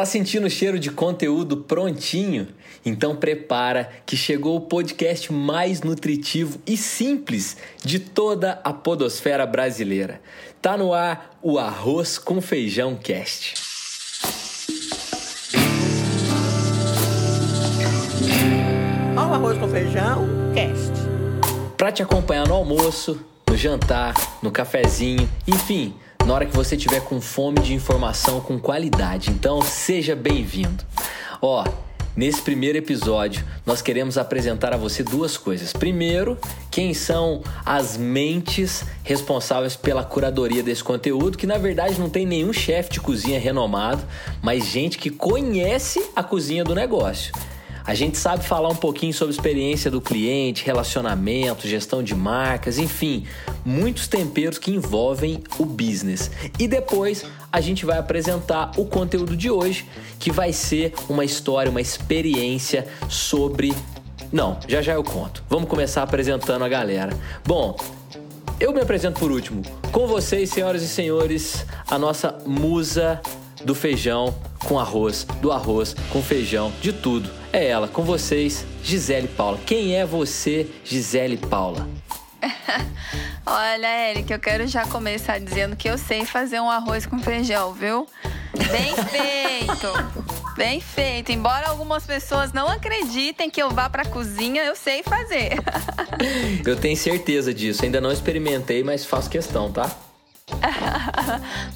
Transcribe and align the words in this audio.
Tá 0.00 0.06
sentindo 0.06 0.46
o 0.46 0.50
cheiro 0.50 0.78
de 0.78 0.90
conteúdo 0.90 1.58
prontinho? 1.58 2.48
Então 2.86 3.14
prepara 3.14 3.90
que 4.06 4.16
chegou 4.16 4.56
o 4.56 4.62
podcast 4.62 5.30
mais 5.30 5.82
nutritivo 5.82 6.58
e 6.66 6.74
simples 6.74 7.58
de 7.84 7.98
toda 7.98 8.62
a 8.64 8.72
podosfera 8.72 9.44
brasileira. 9.44 10.22
Tá 10.62 10.74
no 10.74 10.94
ar 10.94 11.38
o 11.42 11.58
Arroz 11.58 12.16
com 12.16 12.40
Feijão 12.40 12.96
Cast. 12.96 13.56
O 19.14 19.34
Arroz 19.34 19.58
com 19.58 19.68
Feijão 19.68 20.26
Cast. 20.54 20.92
Para 21.76 21.92
te 21.92 22.02
acompanhar 22.02 22.48
no 22.48 22.54
almoço, 22.54 23.20
no 23.46 23.54
jantar, 23.54 24.14
no 24.42 24.50
cafezinho, 24.50 25.28
enfim, 25.46 25.94
na 26.26 26.34
hora 26.34 26.46
que 26.46 26.56
você 26.56 26.76
tiver 26.76 27.00
com 27.00 27.20
fome 27.20 27.60
de 27.60 27.74
informação 27.74 28.40
com 28.40 28.58
qualidade. 28.58 29.30
Então, 29.30 29.62
seja 29.62 30.14
bem-vindo. 30.14 30.84
Ó, 31.42 31.64
nesse 32.16 32.42
primeiro 32.42 32.78
episódio, 32.78 33.44
nós 33.64 33.80
queremos 33.80 34.18
apresentar 34.18 34.72
a 34.74 34.76
você 34.76 35.02
duas 35.02 35.36
coisas. 35.36 35.72
Primeiro, 35.72 36.38
quem 36.70 36.92
são 36.94 37.42
as 37.64 37.96
mentes 37.96 38.84
responsáveis 39.02 39.76
pela 39.76 40.04
curadoria 40.04 40.62
desse 40.62 40.84
conteúdo, 40.84 41.38
que 41.38 41.46
na 41.46 41.58
verdade 41.58 41.98
não 41.98 42.10
tem 42.10 42.26
nenhum 42.26 42.52
chefe 42.52 42.90
de 42.90 43.00
cozinha 43.00 43.40
renomado, 43.40 44.02
mas 44.42 44.66
gente 44.66 44.98
que 44.98 45.10
conhece 45.10 46.10
a 46.14 46.22
cozinha 46.22 46.64
do 46.64 46.74
negócio. 46.74 47.32
A 47.84 47.94
gente 47.94 48.18
sabe 48.18 48.44
falar 48.44 48.68
um 48.68 48.76
pouquinho 48.76 49.12
sobre 49.12 49.34
experiência 49.34 49.90
do 49.90 50.00
cliente, 50.00 50.64
relacionamento, 50.64 51.66
gestão 51.66 52.02
de 52.02 52.14
marcas, 52.14 52.78
enfim, 52.78 53.24
muitos 53.64 54.06
temperos 54.06 54.58
que 54.58 54.70
envolvem 54.70 55.42
o 55.58 55.64
business. 55.64 56.30
E 56.58 56.68
depois 56.68 57.24
a 57.52 57.60
gente 57.60 57.84
vai 57.84 57.98
apresentar 57.98 58.72
o 58.76 58.84
conteúdo 58.84 59.36
de 59.36 59.50
hoje, 59.50 59.86
que 60.18 60.30
vai 60.30 60.52
ser 60.52 60.94
uma 61.08 61.24
história, 61.24 61.70
uma 61.70 61.80
experiência 61.80 62.86
sobre. 63.08 63.74
Não, 64.32 64.58
já 64.68 64.80
já 64.80 64.92
eu 64.92 65.02
conto. 65.02 65.42
Vamos 65.48 65.68
começar 65.68 66.02
apresentando 66.02 66.64
a 66.64 66.68
galera. 66.68 67.16
Bom, 67.44 67.76
eu 68.60 68.72
me 68.72 68.80
apresento 68.80 69.18
por 69.18 69.32
último. 69.32 69.62
Com 69.90 70.06
vocês, 70.06 70.50
senhoras 70.50 70.82
e 70.82 70.88
senhores, 70.88 71.64
a 71.90 71.98
nossa 71.98 72.38
musa 72.46 73.20
do 73.64 73.74
feijão 73.74 74.34
com 74.66 74.78
arroz, 74.78 75.26
do 75.40 75.50
arroz 75.50 75.96
com 76.10 76.22
feijão, 76.22 76.72
de 76.80 76.92
tudo. 76.92 77.39
É 77.52 77.66
ela, 77.66 77.88
com 77.88 78.04
vocês, 78.04 78.64
Gisele 78.82 79.26
Paula. 79.26 79.58
Quem 79.66 79.96
é 79.96 80.06
você, 80.06 80.68
Gisele 80.84 81.36
Paula? 81.36 81.88
Olha, 83.44 84.10
Eric, 84.10 84.32
eu 84.32 84.38
quero 84.38 84.66
já 84.68 84.86
começar 84.86 85.40
dizendo 85.40 85.74
que 85.74 85.88
eu 85.88 85.98
sei 85.98 86.24
fazer 86.24 86.60
um 86.60 86.70
arroz 86.70 87.06
com 87.06 87.18
feijão, 87.18 87.72
viu? 87.72 88.06
Bem 88.70 88.94
feito! 89.10 90.30
Bem 90.56 90.80
feito. 90.80 91.32
Embora 91.32 91.68
algumas 91.68 92.04
pessoas 92.04 92.52
não 92.52 92.68
acreditem 92.68 93.50
que 93.50 93.60
eu 93.60 93.70
vá 93.70 93.88
pra 93.90 94.04
cozinha, 94.04 94.62
eu 94.62 94.76
sei 94.76 95.02
fazer. 95.02 95.54
eu 96.64 96.76
tenho 96.76 96.96
certeza 96.96 97.52
disso. 97.52 97.84
Ainda 97.84 98.00
não 98.00 98.12
experimentei, 98.12 98.84
mas 98.84 99.04
faço 99.04 99.28
questão, 99.28 99.72
tá? 99.72 99.90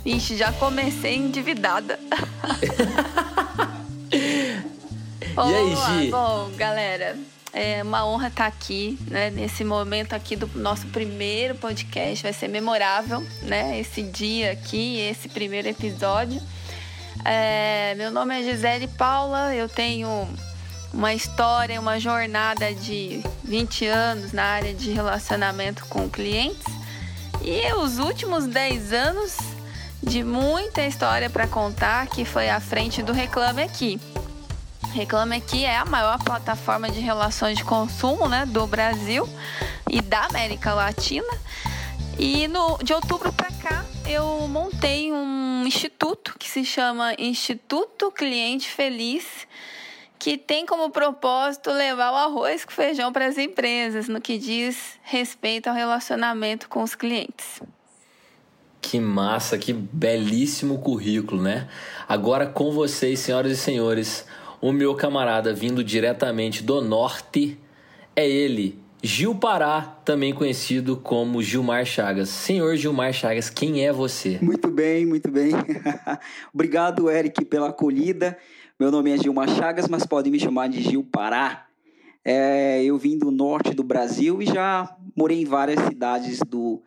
Ixi, 0.04 0.36
já 0.36 0.52
comecei 0.52 1.16
endividada. 1.16 1.98
E 5.36 5.54
aí, 5.54 6.04
Gi? 6.04 6.10
Bom, 6.10 6.50
galera, 6.56 7.16
é 7.52 7.82
uma 7.82 8.06
honra 8.06 8.28
estar 8.28 8.46
aqui, 8.46 8.96
né? 9.08 9.30
Nesse 9.30 9.64
momento 9.64 10.12
aqui 10.12 10.36
do 10.36 10.48
nosso 10.58 10.86
primeiro 10.88 11.56
podcast. 11.56 12.22
Vai 12.22 12.32
ser 12.32 12.48
memorável, 12.48 13.24
né? 13.42 13.78
Esse 13.78 14.02
dia 14.02 14.52
aqui, 14.52 15.00
esse 15.00 15.28
primeiro 15.28 15.68
episódio. 15.68 16.40
É, 17.24 17.94
meu 17.96 18.10
nome 18.10 18.38
é 18.38 18.42
Gisele 18.42 18.86
Paula, 18.86 19.54
eu 19.54 19.68
tenho 19.68 20.28
uma 20.92 21.14
história, 21.14 21.80
uma 21.80 21.98
jornada 21.98 22.72
de 22.72 23.20
20 23.42 23.86
anos 23.86 24.32
na 24.32 24.44
área 24.44 24.74
de 24.74 24.92
relacionamento 24.92 25.84
com 25.86 26.08
clientes. 26.08 26.64
E 27.42 27.72
os 27.74 27.98
últimos 27.98 28.46
10 28.46 28.92
anos 28.92 29.36
de 30.02 30.22
muita 30.22 30.86
história 30.86 31.28
para 31.28 31.46
contar, 31.46 32.06
que 32.06 32.24
foi 32.24 32.48
à 32.48 32.60
frente 32.60 33.02
do 33.02 33.12
Reclame 33.12 33.62
Aqui. 33.62 34.00
Reclame 34.94 35.34
Aqui 35.38 35.64
é 35.64 35.76
a 35.76 35.84
maior 35.84 36.22
plataforma 36.22 36.88
de 36.88 37.00
relações 37.00 37.58
de 37.58 37.64
consumo 37.64 38.28
né, 38.28 38.46
do 38.46 38.64
Brasil 38.64 39.28
e 39.90 40.00
da 40.00 40.26
América 40.26 40.72
Latina. 40.72 41.26
E 42.16 42.46
no, 42.46 42.78
de 42.78 42.94
outubro 42.94 43.32
para 43.32 43.50
cá 43.50 43.84
eu 44.08 44.46
montei 44.46 45.12
um 45.12 45.64
instituto 45.66 46.36
que 46.38 46.48
se 46.48 46.64
chama 46.64 47.12
Instituto 47.18 48.12
Cliente 48.12 48.68
Feliz, 48.70 49.48
que 50.16 50.38
tem 50.38 50.64
como 50.64 50.88
propósito 50.90 51.72
levar 51.72 52.12
o 52.12 52.14
arroz 52.14 52.64
com 52.64 52.70
feijão 52.70 53.12
para 53.12 53.26
as 53.26 53.36
empresas 53.36 54.06
no 54.06 54.20
que 54.20 54.38
diz 54.38 54.96
respeito 55.02 55.66
ao 55.66 55.74
relacionamento 55.74 56.68
com 56.68 56.84
os 56.84 56.94
clientes. 56.94 57.60
Que 58.80 59.00
massa, 59.00 59.58
que 59.58 59.72
belíssimo 59.72 60.78
currículo, 60.78 61.42
né? 61.42 61.68
Agora 62.08 62.46
com 62.46 62.70
vocês, 62.70 63.18
senhoras 63.18 63.50
e 63.50 63.56
senhores, 63.56 64.24
o 64.64 64.72
meu 64.72 64.94
camarada 64.94 65.52
vindo 65.52 65.84
diretamente 65.84 66.62
do 66.62 66.80
norte 66.80 67.60
é 68.16 68.26
ele, 68.26 68.78
Gil 69.02 69.34
Pará, 69.34 69.82
também 70.06 70.32
conhecido 70.32 70.96
como 70.96 71.42
Gilmar 71.42 71.84
Chagas. 71.84 72.30
Senhor 72.30 72.74
Gilmar 72.74 73.12
Chagas, 73.12 73.50
quem 73.50 73.84
é 73.84 73.92
você? 73.92 74.38
Muito 74.40 74.70
bem, 74.70 75.04
muito 75.04 75.30
bem. 75.30 75.50
Obrigado, 76.50 77.10
Eric, 77.10 77.44
pela 77.44 77.68
acolhida. 77.68 78.38
Meu 78.80 78.90
nome 78.90 79.10
é 79.10 79.18
Gilmar 79.18 79.50
Chagas, 79.50 79.86
mas 79.86 80.06
podem 80.06 80.32
me 80.32 80.40
chamar 80.40 80.70
de 80.70 80.80
Gil 80.80 81.04
Pará. 81.04 81.66
É, 82.24 82.82
eu 82.82 82.96
vim 82.96 83.18
do 83.18 83.30
norte 83.30 83.74
do 83.74 83.84
Brasil 83.84 84.40
e 84.40 84.46
já 84.46 84.96
morei 85.14 85.42
em 85.42 85.44
várias 85.44 85.78
cidades 85.84 86.38
do, 86.38 86.80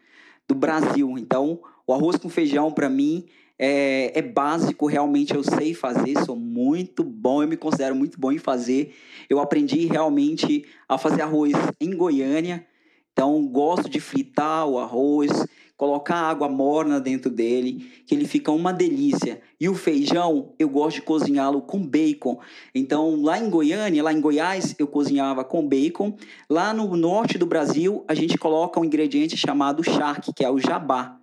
do 0.47 0.55
Brasil. 0.55 1.15
Então, 1.15 1.59
o 1.85 1.93
arroz 1.93 2.17
com 2.17 2.27
feijão, 2.27 2.71
para 2.71 2.89
mim, 2.89 3.27
é, 3.59 4.17
é, 4.17 4.21
básico, 4.21 4.85
realmente 4.85 5.33
eu 5.33 5.43
sei 5.43 5.73
fazer, 5.73 6.23
sou 6.23 6.35
muito 6.35 7.03
bom, 7.03 7.41
eu 7.41 7.47
me 7.47 7.57
considero 7.57 7.95
muito 7.95 8.19
bom 8.19 8.31
em 8.31 8.37
fazer. 8.37 8.95
Eu 9.29 9.39
aprendi 9.39 9.85
realmente 9.87 10.65
a 10.87 10.97
fazer 10.97 11.23
arroz 11.23 11.53
em 11.81 11.95
Goiânia, 11.95 12.65
então 13.11 13.47
gosto 13.47 13.89
de 13.89 13.99
fritar 13.99 14.67
o 14.67 14.77
arroz, 14.77 15.31
colocar 15.75 16.15
água 16.15 16.49
morna 16.49 16.99
dentro 16.99 17.29
dele, 17.31 17.91
que 18.05 18.13
ele 18.13 18.27
fica 18.27 18.51
uma 18.51 18.71
delícia. 18.71 19.41
E 19.59 19.67
o 19.69 19.75
feijão, 19.75 20.53
eu 20.59 20.69
gosto 20.69 20.97
de 20.97 21.01
cozinhá-lo 21.03 21.61
com 21.61 21.85
bacon. 21.85 22.39
Então, 22.73 23.21
lá 23.21 23.39
em 23.39 23.49
Goiânia, 23.49 24.03
lá 24.03 24.11
em 24.11 24.21
Goiás, 24.21 24.75
eu 24.77 24.87
cozinhava 24.87 25.43
com 25.43 25.67
bacon. 25.67 26.15
Lá 26.49 26.73
no 26.73 26.95
norte 26.95 27.37
do 27.37 27.45
Brasil, 27.45 28.03
a 28.07 28.15
gente 28.15 28.37
coloca 28.37 28.79
um 28.79 28.85
ingrediente 28.85 29.37
chamado 29.37 29.83
charque, 29.83 30.33
que 30.33 30.43
é 30.43 30.49
o 30.49 30.59
jabá. 30.59 31.19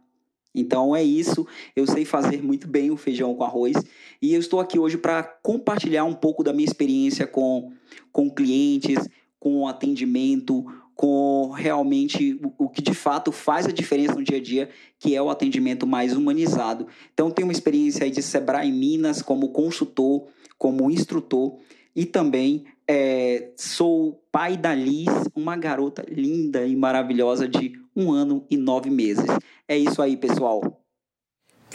Então 0.54 0.94
é 0.94 1.02
isso, 1.02 1.46
eu 1.74 1.86
sei 1.86 2.04
fazer 2.04 2.42
muito 2.42 2.68
bem 2.68 2.90
o 2.90 2.96
feijão 2.96 3.34
com 3.34 3.42
arroz. 3.42 3.74
E 4.22 4.32
eu 4.32 4.40
estou 4.40 4.60
aqui 4.60 4.78
hoje 4.78 4.96
para 4.96 5.22
compartilhar 5.22 6.04
um 6.04 6.14
pouco 6.14 6.44
da 6.44 6.52
minha 6.52 6.66
experiência 6.66 7.26
com, 7.26 7.72
com 8.12 8.30
clientes, 8.30 8.98
com 9.40 9.66
atendimento, 9.66 10.64
com 10.94 11.50
realmente 11.50 12.40
o, 12.56 12.68
que 12.68 12.80
de 12.80 12.94
fato 12.94 13.32
faz 13.32 13.66
a 13.66 13.72
diferença 13.72 14.14
no 14.14 14.22
dia 14.22 14.38
a 14.38 14.40
dia, 14.40 14.70
que 14.98 15.14
é 15.14 15.20
o 15.20 15.28
atendimento 15.28 15.86
mais 15.86 16.16
humanizado. 16.16 16.86
Então, 17.12 17.30
tenho 17.30 17.48
uma 17.48 17.52
experiência 17.52 18.04
aí 18.04 18.10
de 18.10 18.22
Sebrae 18.22 18.70
Minas 18.70 19.20
como 19.20 19.50
consultor, 19.50 20.28
como 20.56 20.90
instrutor 20.90 21.58
e 21.94 22.04
também 22.04 22.64
é, 22.88 23.52
sou 23.56 24.22
pai 24.30 24.56
da 24.56 24.74
Liz, 24.74 25.08
uma 25.34 25.56
garota 25.56 26.04
linda 26.08 26.66
e 26.66 26.76
maravilhosa 26.76 27.48
de 27.48 27.72
um 27.94 28.12
ano 28.12 28.44
e 28.50 28.56
nove 28.56 28.90
meses. 28.90 29.26
É 29.68 29.76
isso 29.76 30.02
aí, 30.02 30.16
pessoal. 30.16 30.83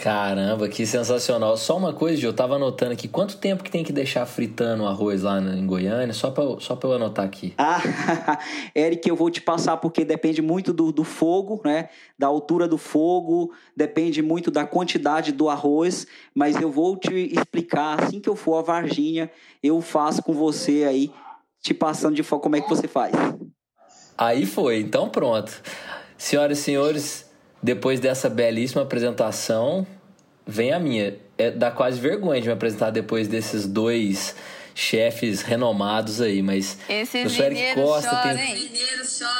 Caramba, 0.00 0.66
que 0.66 0.86
sensacional. 0.86 1.58
Só 1.58 1.76
uma 1.76 1.92
coisa, 1.92 2.24
eu 2.24 2.32
tava 2.32 2.54
anotando 2.54 2.92
aqui, 2.92 3.06
quanto 3.06 3.36
tempo 3.36 3.62
que 3.62 3.70
tem 3.70 3.84
que 3.84 3.92
deixar 3.92 4.24
fritando 4.24 4.84
o 4.84 4.86
arroz 4.86 5.22
lá 5.22 5.38
em 5.38 5.66
Goiânia? 5.66 6.14
Só 6.14 6.30
pra, 6.30 6.42
só 6.58 6.74
pra 6.74 6.88
eu 6.88 6.94
anotar 6.94 7.24
aqui. 7.24 7.54
Ah, 7.62 8.38
Eric, 8.74 9.08
eu 9.08 9.14
vou 9.14 9.30
te 9.30 9.40
passar 9.40 9.76
porque 9.76 10.04
depende 10.04 10.40
muito 10.40 10.72
do, 10.72 10.90
do 10.90 11.04
fogo, 11.04 11.60
né? 11.64 11.88
Da 12.18 12.26
altura 12.26 12.66
do 12.66 12.78
fogo, 12.78 13.52
depende 13.76 14.22
muito 14.22 14.50
da 14.50 14.64
quantidade 14.64 15.32
do 15.32 15.48
arroz, 15.48 16.06
mas 16.34 16.60
eu 16.60 16.70
vou 16.70 16.96
te 16.96 17.14
explicar 17.32 18.02
assim 18.02 18.20
que 18.20 18.28
eu 18.28 18.36
for 18.36 18.56
a 18.56 18.62
Varginha, 18.62 19.30
eu 19.62 19.80
faço 19.80 20.22
com 20.22 20.32
você 20.32 20.84
aí, 20.84 21.12
te 21.60 21.74
passando 21.74 22.14
de 22.14 22.22
como 22.22 22.56
é 22.56 22.60
que 22.60 22.68
você 22.68 22.88
faz. 22.88 23.12
Aí 24.16 24.46
foi, 24.46 24.80
então 24.80 25.08
pronto. 25.08 25.62
Senhoras 26.16 26.58
e 26.58 26.62
senhores, 26.62 27.29
depois 27.62 28.00
dessa 28.00 28.28
belíssima 28.28 28.82
apresentação, 28.82 29.86
vem 30.46 30.72
a 30.72 30.78
minha. 30.78 31.16
É, 31.36 31.50
dá 31.50 31.70
quase 31.70 31.98
vergonha 32.00 32.40
de 32.40 32.48
me 32.48 32.52
apresentar 32.52 32.90
depois 32.90 33.28
desses 33.28 33.66
dois 33.66 34.34
chefes 34.74 35.42
renomados 35.42 36.20
aí, 36.20 36.40
mas 36.42 36.78
Esse 36.88 37.18
eu 37.18 37.30
sou 37.30 37.44
Eric 37.44 37.74
Costa, 37.74 38.08
chora, 38.08 38.34
tem... 38.34 38.56
hein? 38.56 38.70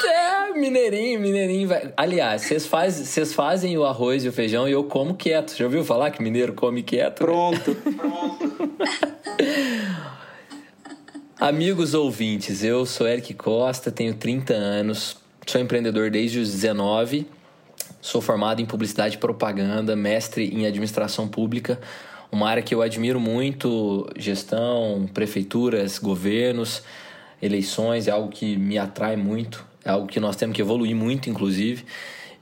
É, 0.05 0.53
mineirinho, 0.53 1.19
mineirinho. 1.19 1.67
Vai... 1.67 1.91
Aliás, 1.97 2.43
vocês 2.43 2.65
faz, 2.65 2.95
vocês 2.95 3.33
fazem 3.33 3.77
o 3.77 3.85
arroz 3.85 4.23
e 4.23 4.29
o 4.29 4.31
feijão 4.31 4.67
e 4.67 4.71
eu 4.71 4.83
como 4.83 5.15
quieto. 5.15 5.55
Já 5.55 5.65
ouviu 5.65 5.83
falar 5.83 6.11
que 6.11 6.21
mineiro 6.21 6.53
come 6.53 6.83
quieto? 6.83 7.19
Pronto, 7.19 7.75
pronto. 7.75 8.71
Amigos 11.39 11.95
ouvintes, 11.95 12.63
eu 12.63 12.85
sou 12.85 13.07
Eric 13.07 13.33
Costa, 13.33 13.89
tenho 13.89 14.13
30 14.13 14.53
anos, 14.53 15.17
sou 15.47 15.59
empreendedor 15.59 16.11
desde 16.11 16.37
os 16.37 16.51
19, 16.51 17.25
sou 18.01 18.19
formado 18.19 18.61
em 18.61 18.65
publicidade 18.65 19.15
e 19.15 19.17
propaganda, 19.19 19.95
mestre 19.95 20.49
em 20.53 20.65
administração 20.65 21.27
pública, 21.27 21.79
uma 22.31 22.49
área 22.49 22.63
que 22.63 22.73
eu 22.73 22.81
admiro 22.81 23.19
muito, 23.19 24.09
gestão, 24.17 25.09
prefeituras, 25.13 25.99
governos, 25.99 26.81
eleições, 27.41 28.07
é 28.07 28.11
algo 28.11 28.29
que 28.29 28.55
me 28.55 28.77
atrai 28.77 29.15
muito, 29.15 29.65
é 29.83 29.89
algo 29.89 30.07
que 30.07 30.19
nós 30.19 30.35
temos 30.35 30.55
que 30.55 30.61
evoluir 30.61 30.95
muito, 30.95 31.29
inclusive. 31.29 31.83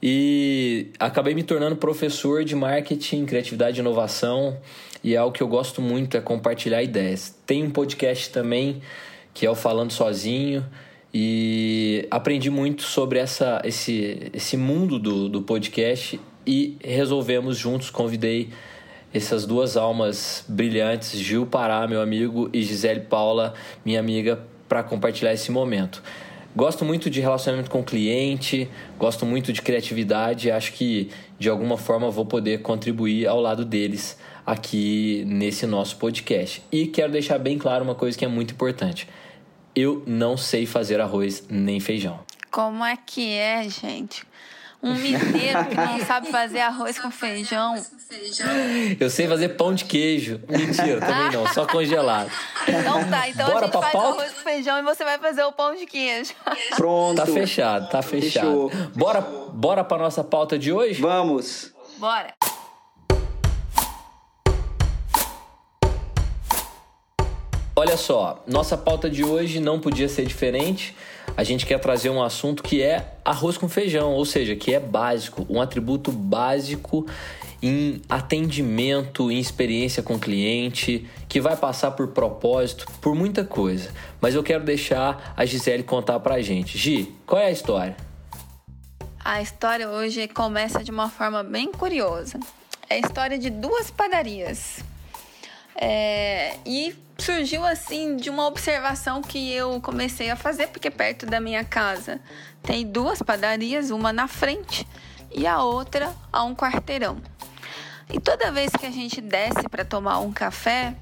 E 0.02 0.88
acabei 0.98 1.34
me 1.34 1.42
tornando 1.42 1.76
professor 1.76 2.44
de 2.44 2.54
marketing, 2.54 3.26
criatividade 3.26 3.78
e 3.78 3.80
inovação, 3.80 4.56
e 5.02 5.14
é 5.14 5.16
algo 5.16 5.34
que 5.34 5.42
eu 5.42 5.48
gosto 5.48 5.82
muito 5.82 6.16
é 6.16 6.20
compartilhar 6.20 6.82
ideias. 6.82 7.34
Tem 7.44 7.64
um 7.64 7.70
podcast 7.70 8.30
também 8.30 8.80
que 9.34 9.46
é 9.46 9.50
o 9.50 9.54
Falando 9.54 9.92
Sozinho, 9.92 10.64
e 11.12 12.06
aprendi 12.10 12.50
muito 12.50 12.82
sobre 12.82 13.18
essa, 13.18 13.60
esse, 13.64 14.30
esse 14.32 14.56
mundo 14.56 14.98
do, 14.98 15.28
do 15.28 15.42
podcast 15.42 16.20
e 16.46 16.76
resolvemos 16.82 17.56
juntos, 17.56 17.90
convidei 17.90 18.50
essas 19.12 19.44
duas 19.44 19.76
almas 19.76 20.44
brilhantes, 20.48 21.18
Gil 21.18 21.44
Pará, 21.44 21.86
meu 21.88 22.00
amigo, 22.00 22.48
e 22.52 22.62
Gisele 22.62 23.00
Paula, 23.00 23.54
minha 23.84 23.98
amiga, 23.98 24.40
para 24.68 24.82
compartilhar 24.82 25.32
esse 25.32 25.50
momento. 25.50 26.02
Gosto 26.54 26.84
muito 26.84 27.08
de 27.08 27.20
relacionamento 27.20 27.70
com 27.70 27.82
cliente, 27.82 28.68
gosto 28.98 29.24
muito 29.24 29.52
de 29.52 29.62
criatividade, 29.62 30.50
acho 30.50 30.72
que 30.72 31.08
de 31.38 31.48
alguma 31.48 31.76
forma 31.76 32.10
vou 32.10 32.26
poder 32.26 32.60
contribuir 32.62 33.26
ao 33.26 33.40
lado 33.40 33.64
deles 33.64 34.18
aqui 34.44 35.24
nesse 35.26 35.64
nosso 35.66 35.96
podcast. 35.96 36.62
E 36.72 36.86
quero 36.86 37.12
deixar 37.12 37.38
bem 37.38 37.56
claro 37.56 37.84
uma 37.84 37.94
coisa 37.94 38.18
que 38.18 38.24
é 38.24 38.28
muito 38.28 38.54
importante. 38.54 39.08
Eu 39.74 40.02
não 40.06 40.36
sei 40.36 40.66
fazer 40.66 41.00
arroz 41.00 41.44
nem 41.48 41.78
feijão. 41.80 42.20
Como 42.50 42.84
é 42.84 42.96
que 42.96 43.32
é, 43.32 43.68
gente? 43.68 44.24
Um 44.82 44.94
mineiro 44.94 45.66
que 45.68 45.74
não 45.74 46.00
sabe 46.06 46.30
fazer 46.30 46.60
arroz 46.60 46.98
com 46.98 47.10
feijão. 47.10 47.74
Eu 48.98 49.10
sei 49.10 49.28
fazer 49.28 49.50
pão 49.50 49.74
de 49.74 49.84
queijo. 49.84 50.40
Mentira, 50.48 51.00
também 51.00 51.30
não, 51.32 51.46
só 51.52 51.66
congelado. 51.66 52.30
Então 52.66 53.04
tá, 53.08 53.28
então 53.28 53.46
Bora 53.46 53.58
a 53.58 53.62
gente 53.66 53.72
faz 53.78 53.92
pauta? 53.92 54.22
arroz 54.22 54.32
com 54.32 54.40
feijão 54.40 54.78
e 54.78 54.82
você 54.82 55.04
vai 55.04 55.18
fazer 55.18 55.44
o 55.44 55.52
pão 55.52 55.76
de 55.76 55.84
queijo. 55.84 56.32
Pronto. 56.76 57.16
Tá 57.18 57.26
fechado, 57.26 57.90
tá 57.90 58.00
fechado. 58.00 58.70
Fechou. 58.70 58.88
Bora, 58.96 59.20
bora 59.20 59.84
pra 59.84 59.98
nossa 59.98 60.24
pauta 60.24 60.58
de 60.58 60.72
hoje? 60.72 61.00
Vamos. 61.00 61.72
Bora. 61.98 62.32
Olha 67.80 67.96
só, 67.96 68.44
nossa 68.46 68.76
pauta 68.76 69.08
de 69.08 69.24
hoje 69.24 69.58
não 69.58 69.80
podia 69.80 70.06
ser 70.06 70.26
diferente. 70.26 70.94
A 71.34 71.42
gente 71.42 71.64
quer 71.64 71.80
trazer 71.80 72.10
um 72.10 72.22
assunto 72.22 72.62
que 72.62 72.82
é 72.82 73.14
arroz 73.24 73.56
com 73.56 73.70
feijão, 73.70 74.12
ou 74.12 74.26
seja, 74.26 74.54
que 74.54 74.74
é 74.74 74.78
básico, 74.78 75.46
um 75.48 75.62
atributo 75.62 76.12
básico 76.12 77.06
em 77.62 78.02
atendimento, 78.06 79.32
em 79.32 79.38
experiência 79.38 80.02
com 80.02 80.18
cliente, 80.18 81.08
que 81.26 81.40
vai 81.40 81.56
passar 81.56 81.92
por 81.92 82.08
propósito, 82.08 82.84
por 83.00 83.14
muita 83.14 83.46
coisa. 83.46 83.90
Mas 84.20 84.34
eu 84.34 84.42
quero 84.42 84.62
deixar 84.62 85.32
a 85.34 85.46
Gisele 85.46 85.82
contar 85.82 86.20
pra 86.20 86.42
gente. 86.42 86.76
Gi, 86.76 87.10
qual 87.26 87.40
é 87.40 87.46
a 87.46 87.50
história? 87.50 87.96
A 89.24 89.40
história 89.40 89.88
hoje 89.88 90.28
começa 90.28 90.84
de 90.84 90.90
uma 90.90 91.08
forma 91.08 91.42
bem 91.42 91.72
curiosa. 91.72 92.38
É 92.90 92.96
a 92.96 92.98
história 92.98 93.38
de 93.38 93.48
duas 93.48 93.90
padarias. 93.90 94.84
É, 95.74 96.56
e 96.66 96.94
surgiu 97.20 97.64
assim 97.64 98.16
de 98.16 98.30
uma 98.30 98.46
observação 98.46 99.22
que 99.22 99.52
eu 99.52 99.80
comecei 99.80 100.30
a 100.30 100.36
fazer, 100.36 100.68
porque 100.68 100.90
perto 100.90 101.26
da 101.26 101.40
minha 101.40 101.64
casa 101.64 102.20
tem 102.62 102.86
duas 102.86 103.20
padarias, 103.22 103.90
uma 103.90 104.12
na 104.12 104.26
frente 104.26 104.86
e 105.30 105.46
a 105.46 105.62
outra 105.62 106.14
a 106.32 106.42
um 106.44 106.54
quarteirão. 106.54 107.18
E 108.12 108.18
toda 108.18 108.50
vez 108.50 108.70
que 108.72 108.86
a 108.86 108.90
gente 108.90 109.20
desce 109.20 109.68
para 109.68 109.84
tomar 109.84 110.18
um 110.18 110.32
café, 110.32 110.96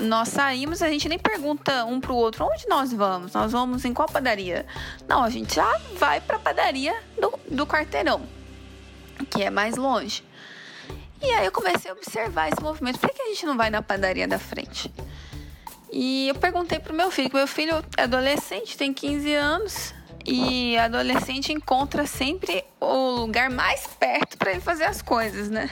nós 0.00 0.28
saímos, 0.28 0.82
a 0.82 0.88
gente 0.88 1.08
nem 1.08 1.18
pergunta 1.18 1.84
um 1.84 2.00
pro 2.00 2.14
outro 2.14 2.44
onde 2.46 2.68
nós 2.68 2.92
vamos, 2.92 3.32
nós 3.32 3.52
vamos 3.52 3.84
em 3.84 3.92
qual 3.92 4.08
padaria. 4.08 4.66
Não, 5.08 5.22
a 5.22 5.30
gente 5.30 5.54
já 5.54 5.78
vai 5.96 6.20
para 6.20 6.36
a 6.36 6.40
padaria 6.40 6.94
do, 7.20 7.38
do 7.50 7.66
quarteirão, 7.66 8.22
que 9.30 9.42
é 9.42 9.50
mais 9.50 9.76
longe. 9.76 10.24
E 11.20 11.30
aí 11.32 11.46
eu 11.46 11.52
comecei 11.52 11.90
a 11.90 11.94
observar 11.94 12.48
esse 12.48 12.62
movimento. 12.62 12.98
Por 12.98 13.10
que 13.10 13.22
a 13.22 13.26
gente 13.26 13.44
não 13.44 13.56
vai 13.56 13.70
na 13.70 13.82
padaria 13.82 14.26
da 14.26 14.38
frente? 14.38 14.92
E 15.90 16.28
eu 16.28 16.34
perguntei 16.34 16.78
pro 16.78 16.94
meu 16.94 17.10
filho, 17.10 17.30
que 17.30 17.36
meu 17.36 17.46
filho 17.46 17.84
é 17.96 18.02
adolescente, 18.02 18.76
tem 18.76 18.92
15 18.92 19.34
anos, 19.34 19.94
e 20.26 20.76
adolescente 20.76 21.52
encontra 21.52 22.06
sempre 22.06 22.62
o 22.78 23.20
lugar 23.20 23.48
mais 23.48 23.86
perto 23.86 24.36
para 24.36 24.50
ele 24.50 24.60
fazer 24.60 24.84
as 24.84 25.00
coisas, 25.00 25.48
né? 25.48 25.70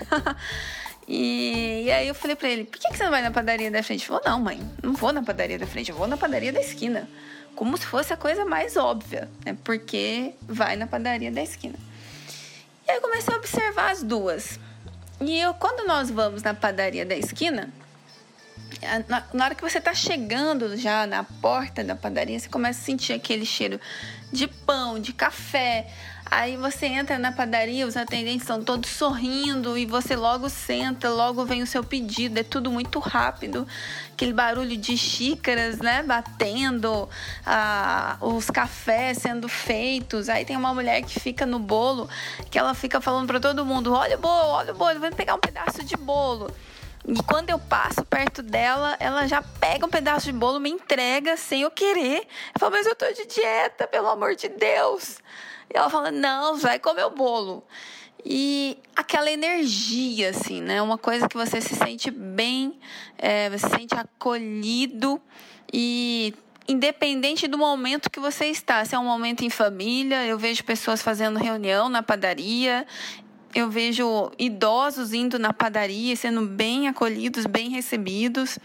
e, 1.07 1.83
e 1.85 1.93
aí 1.93 2.09
eu 2.09 2.15
falei 2.15 2.35
para 2.35 2.49
ele, 2.49 2.65
por 2.65 2.81
que, 2.81 2.89
que 2.89 2.97
você 2.97 3.05
não 3.05 3.11
vai 3.11 3.21
na 3.21 3.31
padaria 3.31 3.71
da 3.71 3.83
frente? 3.83 4.01
Ele 4.01 4.09
falou, 4.09 4.23
não, 4.25 4.41
mãe, 4.41 4.61
não 4.83 4.95
vou 4.95 5.13
na 5.13 5.23
padaria 5.23 5.59
da 5.59 5.67
frente, 5.67 5.91
eu 5.91 5.97
vou 5.97 6.09
na 6.09 6.17
padaria 6.17 6.53
da 6.53 6.61
esquina. 6.61 7.07
Como 7.55 7.77
se 7.77 7.87
fosse 7.87 8.13
a 8.13 8.17
coisa 8.17 8.45
mais 8.45 8.77
óbvia, 8.77 9.31
né? 9.45 9.57
Porque 9.63 10.35
vai 10.43 10.77
na 10.77 10.87
padaria 10.87 11.31
da 11.31 11.43
esquina. 11.43 11.79
E 12.87 12.91
aí 12.91 12.97
eu 12.97 13.03
comecei 13.03 13.35
a 13.35 13.37
observar 13.37 13.91
as 13.91 14.03
duas. 14.03 14.59
E 15.21 15.39
eu, 15.39 15.53
quando 15.55 15.87
nós 15.87 16.11
vamos 16.11 16.43
na 16.43 16.55
padaria 16.55 17.05
da 17.05 17.17
esquina, 17.17 17.73
na, 19.09 19.25
na 19.33 19.45
hora 19.45 19.55
que 19.55 19.63
você 19.63 19.81
tá 19.81 19.95
chegando 19.95 20.77
já 20.77 21.07
na 21.07 21.25
porta 21.25 21.83
da 21.83 21.95
padaria, 21.95 22.39
você 22.39 22.49
começa 22.49 22.81
a 22.81 22.85
sentir 22.85 23.13
aquele 23.13 23.45
cheiro 23.45 23.81
de 24.33 24.47
pão, 24.47 24.99
de 24.99 25.13
café. 25.13 25.87
Aí 26.29 26.57
você 26.57 26.87
entra 26.87 27.19
na 27.21 27.31
padaria, 27.31 27.87
os 27.87 27.97
atendentes 27.97 28.43
estão 28.43 28.61
todos 28.61 28.91
sorrindo 28.91 29.79
e 29.79 29.87
você 29.87 30.17
logo 30.17 30.49
senta, 30.49 31.09
logo 31.09 31.45
vem 31.45 31.63
o 31.63 31.67
seu 31.67 31.85
pedido. 31.85 32.39
É 32.41 32.43
tudo 32.43 32.69
muito 32.69 32.99
rápido. 32.99 33.67
Aquele 34.13 34.33
barulho 34.33 34.77
de 34.77 34.97
xícaras, 34.97 35.79
né, 35.79 36.03
batendo, 36.03 37.09
ah, 37.47 38.17
os 38.21 38.51
cafés 38.51 39.19
sendo 39.19 39.49
feitos. 39.49 40.29
Aí 40.29 40.45
tem 40.45 40.57
uma 40.57 40.75
mulher 40.75 41.03
que 41.03 41.21
fica 41.21 41.47
no 41.47 41.61
bolo, 41.61 42.09
que 42.51 42.59
ela 42.59 42.75
fica 42.75 43.01
falando 43.01 43.29
para 43.29 43.39
todo 43.39 43.65
mundo: 43.65 43.93
olha 43.93 44.17
o 44.17 44.21
bolo, 44.21 44.49
olha 44.49 44.73
o 44.73 44.77
bolo, 44.77 44.99
vem 44.99 45.13
pegar 45.13 45.37
um 45.37 45.41
pedaço 45.41 45.85
de 45.85 45.97
bolo. 45.97 46.51
E 47.09 47.23
quando 47.23 47.51
eu 47.51 47.59
passo 47.59 48.05
perto 48.05 48.43
dela, 48.43 48.97
ela 48.99 49.29
já 49.29 49.41
pega 49.41 49.87
um 49.87 49.89
pedaço 49.89 50.27
de 50.27 50.33
bolo, 50.33 50.59
me 50.59 50.71
entrega 50.71 51.37
sem 51.37 51.63
eu 51.63 51.71
querer. 51.71 52.27
Eu 52.53 52.59
falo, 52.59 52.73
mas 52.73 52.85
eu 52.85 52.97
tô 52.97 53.07
de 53.13 53.27
dieta, 53.27 53.87
pelo 53.87 54.09
amor 54.09 54.35
de 54.35 54.49
Deus. 54.49 55.21
E 55.73 55.77
ela 55.77 55.89
fala, 55.89 56.11
não, 56.11 56.57
vai 56.57 56.81
comer 56.81 57.05
o 57.05 57.11
bolo. 57.11 57.65
E 58.25 58.77
aquela 58.97 59.31
energia, 59.31 60.31
assim, 60.31 60.61
né? 60.61 60.83
Uma 60.83 60.99
coisa 60.99 61.29
que 61.29 61.37
você 61.37 61.61
se 61.61 61.77
sente 61.77 62.11
bem, 62.11 62.77
é, 63.17 63.49
você 63.51 63.69
se 63.69 63.77
sente 63.77 63.95
acolhido 63.95 65.23
e 65.73 66.35
independente 66.69 67.47
do 67.47 67.57
momento 67.57 68.11
que 68.11 68.19
você 68.19 68.47
está, 68.47 68.85
se 68.85 68.97
é 68.97 68.99
um 68.99 69.05
momento 69.05 69.45
em 69.45 69.51
família, 69.51 70.27
eu 70.27 70.37
vejo 70.37 70.65
pessoas 70.65 71.01
fazendo 71.01 71.39
reunião 71.39 71.89
na 71.89 72.03
padaria, 72.03 72.85
eu 73.57 73.71
vejo 73.71 74.31
idosos 74.39 75.15
indo 75.15 75.39
na 75.39 75.51
padaria, 75.51 76.15
sendo 76.15 76.43
bem 76.43 76.89
acolhidos, 76.89 77.47
bem 77.47 77.71
recebidos. 77.71 78.59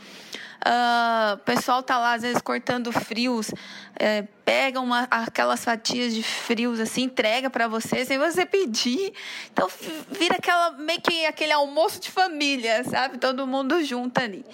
Uh, 0.62 1.36
o 1.36 1.38
pessoal 1.38 1.82
tá 1.82 1.98
lá, 1.98 2.14
às 2.16 2.22
vezes, 2.22 2.42
cortando 2.42 2.92
frios, 2.92 3.52
é, 3.98 4.24
pega 4.44 4.82
uma, 4.82 5.08
aquelas 5.10 5.64
fatias 5.64 6.14
de 6.14 6.22
frios, 6.22 6.78
assim, 6.82 7.04
entrega 7.04 7.50
para 7.50 7.70
você, 7.70 8.04
sem 8.04 8.20
você 8.20 8.46
pedir. 8.46 9.14
Então, 9.54 9.70
vira 10.10 10.36
aquela, 10.36 10.72
meio 10.72 11.00
que 11.00 11.26
aquele 11.26 11.54
almoço 11.54 12.02
de 12.02 12.12
família, 12.12 12.84
sabe? 12.84 13.18
Todo 13.18 13.48
mundo 13.48 13.82
junto 13.86 14.20
ali. 14.20 14.46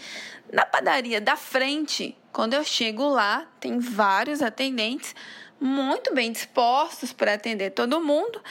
Na 0.53 0.65
padaria 0.65 1.19
da 1.19 1.35
frente, 1.35 2.15
quando 2.31 2.53
eu 2.53 2.63
chego 2.63 3.09
lá, 3.09 3.47
tem 3.59 3.79
vários 3.79 4.43
atendentes 4.43 5.15
muito 5.59 6.13
bem 6.13 6.31
dispostos 6.31 7.11
para 7.13 7.33
atender 7.33 7.71
todo 7.71 8.01
mundo, 8.01 8.41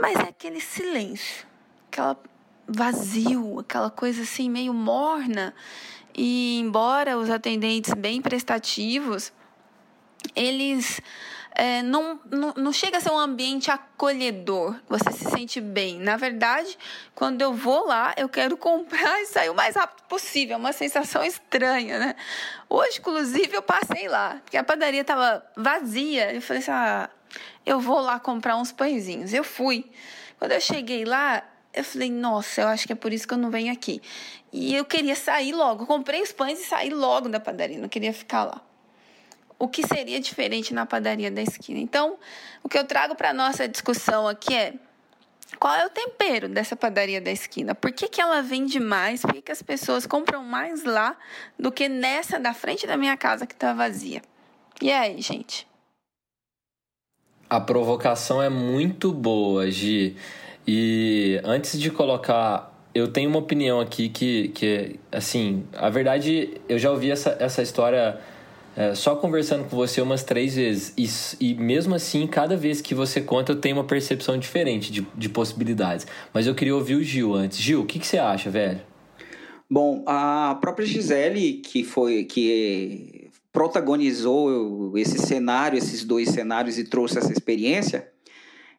mas 0.00 0.16
é 0.16 0.28
aquele 0.28 0.60
silêncio, 0.60 1.46
aquela 1.90 2.16
vazio, 2.66 3.60
aquela 3.60 3.90
coisa 3.90 4.22
assim 4.22 4.48
meio 4.48 4.72
morna. 4.72 5.54
E 6.14 6.58
embora 6.60 7.16
os 7.16 7.30
atendentes 7.30 7.92
bem 7.94 8.20
prestativos, 8.20 9.32
eles 10.34 11.00
é, 11.54 11.82
não, 11.82 12.18
não, 12.30 12.54
não 12.56 12.72
chega 12.72 12.96
a 12.96 13.00
ser 13.00 13.10
um 13.10 13.18
ambiente 13.18 13.70
acolhedor, 13.70 14.74
você 14.88 15.12
se 15.12 15.24
sente 15.30 15.60
bem. 15.60 15.98
Na 15.98 16.16
verdade, 16.16 16.78
quando 17.14 17.42
eu 17.42 17.52
vou 17.52 17.86
lá, 17.86 18.14
eu 18.16 18.28
quero 18.28 18.56
comprar 18.58 19.20
e 19.20 19.26
sair 19.26 19.50
o 19.50 19.54
mais 19.54 19.76
rápido 19.76 20.06
possível. 20.08 20.54
É 20.54 20.56
uma 20.56 20.72
sensação 20.72 21.22
estranha, 21.22 21.98
né? 21.98 22.16
Hoje, 22.68 22.98
inclusive, 22.98 23.54
eu 23.54 23.62
passei 23.62 24.08
lá, 24.08 24.40
porque 24.42 24.56
a 24.56 24.64
padaria 24.64 25.02
estava 25.02 25.44
vazia. 25.56 26.32
Eu 26.32 26.40
falei 26.40 26.62
assim: 26.62 26.70
ah, 26.70 27.10
eu 27.66 27.78
vou 27.78 28.00
lá 28.00 28.18
comprar 28.18 28.56
uns 28.56 28.72
pãezinhos. 28.72 29.34
Eu 29.34 29.44
fui. 29.44 29.90
Quando 30.38 30.52
eu 30.52 30.60
cheguei 30.60 31.04
lá, 31.04 31.42
eu 31.72 31.84
falei, 31.84 32.10
nossa, 32.10 32.62
eu 32.62 32.68
acho 32.68 32.86
que 32.86 32.92
é 32.92 32.96
por 32.96 33.12
isso 33.12 33.28
que 33.28 33.34
eu 33.34 33.38
não 33.38 33.50
venho 33.50 33.72
aqui. 33.72 34.02
E 34.52 34.74
eu 34.74 34.84
queria 34.84 35.14
sair 35.14 35.52
logo. 35.52 35.82
Eu 35.82 35.86
comprei 35.86 36.22
os 36.22 36.32
pães 36.32 36.60
e 36.60 36.64
saí 36.64 36.90
logo 36.90 37.28
da 37.28 37.38
padaria, 37.38 37.78
não 37.78 37.88
queria 37.88 38.12
ficar 38.12 38.44
lá. 38.44 38.60
O 39.62 39.68
que 39.68 39.86
seria 39.86 40.18
diferente 40.18 40.74
na 40.74 40.84
padaria 40.84 41.30
da 41.30 41.40
esquina? 41.40 41.78
Então, 41.78 42.18
o 42.64 42.68
que 42.68 42.76
eu 42.76 42.84
trago 42.84 43.14
para 43.14 43.32
nossa 43.32 43.68
discussão 43.68 44.26
aqui 44.26 44.52
é 44.52 44.74
qual 45.56 45.72
é 45.72 45.86
o 45.86 45.88
tempero 45.88 46.48
dessa 46.48 46.74
padaria 46.74 47.20
da 47.20 47.30
esquina? 47.30 47.72
Por 47.72 47.92
que, 47.92 48.08
que 48.08 48.20
ela 48.20 48.42
vende 48.42 48.80
mais? 48.80 49.22
Por 49.22 49.32
que, 49.34 49.40
que 49.40 49.52
as 49.52 49.62
pessoas 49.62 50.04
compram 50.04 50.42
mais 50.42 50.82
lá 50.82 51.16
do 51.56 51.70
que 51.70 51.88
nessa 51.88 52.40
da 52.40 52.52
frente 52.52 52.88
da 52.88 52.96
minha 52.96 53.16
casa 53.16 53.46
que 53.46 53.54
está 53.54 53.72
vazia? 53.72 54.20
E 54.80 54.90
aí, 54.90 55.22
gente? 55.22 55.64
A 57.48 57.60
provocação 57.60 58.42
é 58.42 58.48
muito 58.48 59.12
boa, 59.12 59.70
Gi. 59.70 60.16
E 60.66 61.40
antes 61.44 61.78
de 61.78 61.88
colocar, 61.88 62.76
eu 62.92 63.12
tenho 63.12 63.30
uma 63.30 63.38
opinião 63.38 63.78
aqui 63.78 64.08
que, 64.08 64.48
que 64.48 64.98
assim, 65.12 65.64
a 65.72 65.88
verdade, 65.88 66.60
eu 66.68 66.80
já 66.80 66.90
ouvi 66.90 67.12
essa, 67.12 67.36
essa 67.38 67.62
história 67.62 68.20
é, 68.76 68.94
só 68.94 69.14
conversando 69.16 69.68
com 69.68 69.76
você 69.76 70.00
umas 70.00 70.22
três 70.22 70.56
vezes. 70.56 70.94
E, 71.40 71.50
e 71.50 71.54
mesmo 71.54 71.94
assim, 71.94 72.26
cada 72.26 72.56
vez 72.56 72.80
que 72.80 72.94
você 72.94 73.20
conta, 73.20 73.52
eu 73.52 73.56
tenho 73.56 73.76
uma 73.76 73.84
percepção 73.84 74.38
diferente 74.38 74.90
de, 74.90 75.06
de 75.14 75.28
possibilidades. 75.28 76.06
Mas 76.32 76.46
eu 76.46 76.54
queria 76.54 76.74
ouvir 76.74 76.94
o 76.94 77.02
Gil 77.02 77.34
antes. 77.34 77.58
Gil, 77.58 77.82
o 77.82 77.86
que, 77.86 77.98
que 77.98 78.06
você 78.06 78.18
acha, 78.18 78.50
velho? 78.50 78.80
Bom, 79.70 80.02
a 80.06 80.58
própria 80.60 80.86
Gisele, 80.86 81.54
que 81.54 81.82
foi 81.84 82.24
que 82.24 83.30
protagonizou 83.52 84.96
esse 84.96 85.18
cenário, 85.18 85.76
esses 85.76 86.04
dois 86.04 86.30
cenários 86.30 86.78
e 86.78 86.84
trouxe 86.84 87.18
essa 87.18 87.32
experiência, 87.32 88.10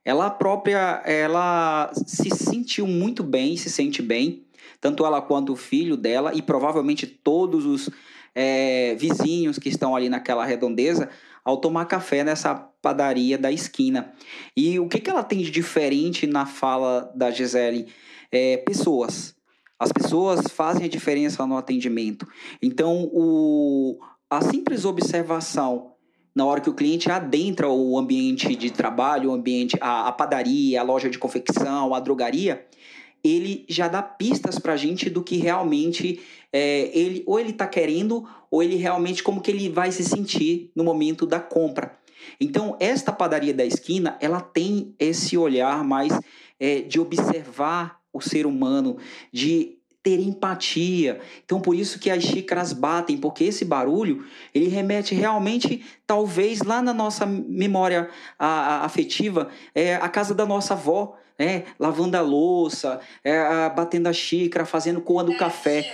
ela 0.03 0.29
própria, 0.29 1.01
ela 1.05 1.91
se 2.05 2.29
sentiu 2.31 2.85
muito 2.85 3.23
bem, 3.23 3.55
se 3.55 3.69
sente 3.69 4.01
bem, 4.01 4.43
tanto 4.81 5.05
ela 5.05 5.21
quanto 5.21 5.53
o 5.53 5.55
filho 5.55 5.95
dela 5.95 6.31
e 6.33 6.41
provavelmente 6.41 7.07
todos 7.07 7.65
os 7.65 7.89
é, 8.35 8.95
vizinhos 8.95 9.59
que 9.59 9.69
estão 9.69 9.95
ali 9.95 10.09
naquela 10.09 10.45
redondeza 10.45 11.09
ao 11.43 11.57
tomar 11.57 11.85
café 11.85 12.23
nessa 12.23 12.55
padaria 12.81 13.37
da 13.37 13.51
esquina. 13.51 14.13
E 14.55 14.79
o 14.79 14.87
que, 14.87 14.99
que 14.99 15.09
ela 15.09 15.23
tem 15.23 15.39
de 15.39 15.51
diferente 15.51 16.25
na 16.25 16.45
fala 16.45 17.11
da 17.15 17.29
Gisele? 17.31 17.87
É, 18.31 18.57
pessoas. 18.57 19.35
As 19.79 19.91
pessoas 19.91 20.41
fazem 20.49 20.85
a 20.85 20.89
diferença 20.89 21.45
no 21.45 21.57
atendimento. 21.57 22.25
Então, 22.61 23.09
o, 23.11 23.99
a 24.29 24.41
simples 24.41 24.85
observação 24.85 25.93
na 26.35 26.45
hora 26.45 26.61
que 26.61 26.69
o 26.69 26.73
cliente 26.73 27.11
adentra 27.11 27.69
o 27.69 27.97
ambiente 27.97 28.55
de 28.55 28.71
trabalho, 28.71 29.29
o 29.29 29.33
ambiente, 29.33 29.77
a, 29.79 30.07
a 30.07 30.11
padaria, 30.11 30.79
a 30.79 30.83
loja 30.83 31.09
de 31.09 31.19
confecção, 31.19 31.93
a 31.93 31.99
drogaria, 31.99 32.65
ele 33.23 33.65
já 33.69 33.87
dá 33.87 34.01
pistas 34.01 34.59
para 34.59 34.73
a 34.73 34.77
gente 34.77 35.09
do 35.09 35.23
que 35.23 35.37
realmente 35.37 36.19
é, 36.51 36.91
ele 36.97 37.23
ou 37.25 37.39
ele 37.39 37.51
está 37.51 37.65
querendo 37.65 38.27
ou 38.51 38.61
ele 38.61 38.75
realmente 38.75 39.23
como 39.23 39.41
que 39.41 39.49
ele 39.49 39.69
vai 39.69 39.91
se 39.91 40.03
sentir 40.03 40.69
no 40.75 40.83
momento 40.83 41.25
da 41.25 41.39
compra. 41.39 41.97
Então 42.39 42.75
esta 42.79 43.11
padaria 43.11 43.53
da 43.53 43.65
esquina 43.65 44.17
ela 44.19 44.41
tem 44.41 44.93
esse 44.99 45.37
olhar 45.37 45.83
mais 45.83 46.17
é, 46.59 46.81
de 46.81 46.99
observar 46.99 47.99
o 48.11 48.21
ser 48.21 48.45
humano, 48.45 48.97
de 49.31 49.77
ter 50.03 50.19
empatia. 50.19 51.21
Então 51.45 51.61
por 51.61 51.73
isso 51.73 51.97
que 51.97 52.09
as 52.09 52.21
xícaras 52.21 52.73
batem, 52.73 53.17
porque 53.17 53.45
esse 53.45 53.63
barulho 53.63 54.25
ele 54.53 54.67
remete 54.67 55.15
realmente 55.15 55.85
talvez 56.05 56.61
lá 56.61 56.81
na 56.81 56.93
nossa 56.93 57.25
memória 57.25 58.09
afetiva 58.37 59.47
é, 59.73 59.95
a 59.95 60.09
casa 60.09 60.35
da 60.35 60.45
nossa 60.45 60.73
avó, 60.73 61.15
né? 61.39 61.65
lavando 61.79 62.17
a 62.17 62.21
louça, 62.21 62.99
é, 63.23 63.69
batendo 63.69 64.07
a 64.07 64.13
xícara, 64.13 64.65
fazendo 64.65 65.01
coa 65.01 65.23
do 65.23 65.37
café. 65.37 65.93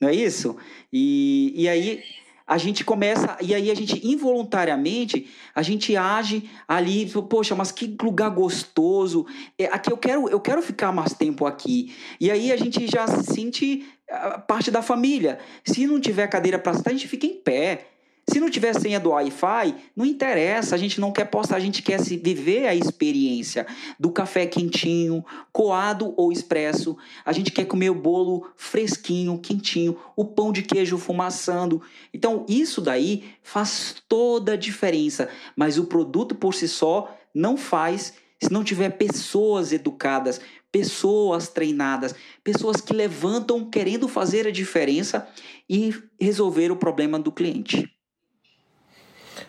Não 0.00 0.08
é 0.08 0.14
isso? 0.14 0.56
E, 0.92 1.52
e 1.54 1.68
aí 1.68 2.02
a 2.46 2.58
gente 2.58 2.84
começa, 2.84 3.38
e 3.40 3.54
aí 3.54 3.70
a 3.70 3.74
gente 3.74 4.06
involuntariamente, 4.06 5.30
a 5.54 5.62
gente 5.62 5.96
age 5.96 6.50
ali, 6.66 7.10
poxa, 7.30 7.54
mas 7.54 7.70
que 7.70 7.96
lugar 8.02 8.30
gostoso, 8.30 9.26
é, 9.58 9.66
aqui 9.66 9.90
eu 9.90 9.96
quero, 9.96 10.28
eu 10.28 10.40
quero 10.40 10.60
ficar 10.60 10.92
mais 10.92 11.14
tempo 11.14 11.46
aqui. 11.46 11.94
E 12.20 12.30
aí 12.30 12.52
a 12.52 12.56
gente 12.56 12.86
já 12.86 13.06
se 13.06 13.32
sente 13.32 13.86
ah, 14.10 14.38
parte 14.38 14.70
da 14.70 14.82
família. 14.82 15.38
Se 15.64 15.86
não 15.86 16.00
tiver 16.00 16.26
cadeira 16.26 16.58
para 16.58 16.74
sentar, 16.74 16.92
a 16.92 16.96
gente 16.96 17.08
fica 17.08 17.26
em 17.26 17.34
pé. 17.34 17.91
Se 18.28 18.38
não 18.38 18.48
tiver 18.48 18.72
senha 18.74 19.00
do 19.00 19.10
Wi-Fi, 19.10 19.74
não 19.96 20.06
interessa, 20.06 20.74
a 20.74 20.78
gente 20.78 21.00
não 21.00 21.10
quer 21.10 21.24
postar, 21.24 21.56
a 21.56 21.60
gente 21.60 21.82
quer 21.82 21.98
se 21.98 22.16
viver 22.16 22.68
a 22.68 22.74
experiência 22.74 23.66
do 23.98 24.12
café 24.12 24.46
quentinho, 24.46 25.24
coado 25.52 26.14
ou 26.16 26.30
expresso. 26.30 26.96
A 27.24 27.32
gente 27.32 27.50
quer 27.50 27.64
comer 27.64 27.90
o 27.90 27.94
bolo 27.94 28.46
fresquinho, 28.56 29.38
quentinho, 29.38 29.98
o 30.14 30.24
pão 30.24 30.52
de 30.52 30.62
queijo 30.62 30.98
fumaçando. 30.98 31.82
Então, 32.14 32.46
isso 32.48 32.80
daí 32.80 33.24
faz 33.42 33.96
toda 34.08 34.52
a 34.52 34.56
diferença, 34.56 35.28
mas 35.56 35.76
o 35.76 35.86
produto 35.86 36.34
por 36.34 36.54
si 36.54 36.68
só 36.68 37.12
não 37.34 37.56
faz 37.56 38.14
se 38.40 38.52
não 38.52 38.62
tiver 38.62 38.90
pessoas 38.90 39.72
educadas, 39.72 40.40
pessoas 40.70 41.48
treinadas, 41.48 42.14
pessoas 42.42 42.80
que 42.80 42.92
levantam 42.92 43.68
querendo 43.68 44.08
fazer 44.08 44.46
a 44.46 44.52
diferença 44.52 45.28
e 45.68 45.92
resolver 46.20 46.70
o 46.70 46.76
problema 46.76 47.18
do 47.18 47.30
cliente. 47.30 47.92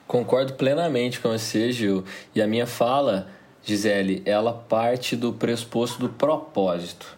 Concordo 0.07 0.53
plenamente 0.53 1.19
com 1.19 1.29
você, 1.29 1.71
Gil. 1.71 2.03
E 2.33 2.41
a 2.41 2.47
minha 2.47 2.67
fala, 2.67 3.27
Gisele, 3.63 4.21
ela 4.25 4.53
parte 4.53 5.15
do 5.15 5.33
pressuposto 5.33 5.99
do 5.99 6.09
propósito. 6.09 7.17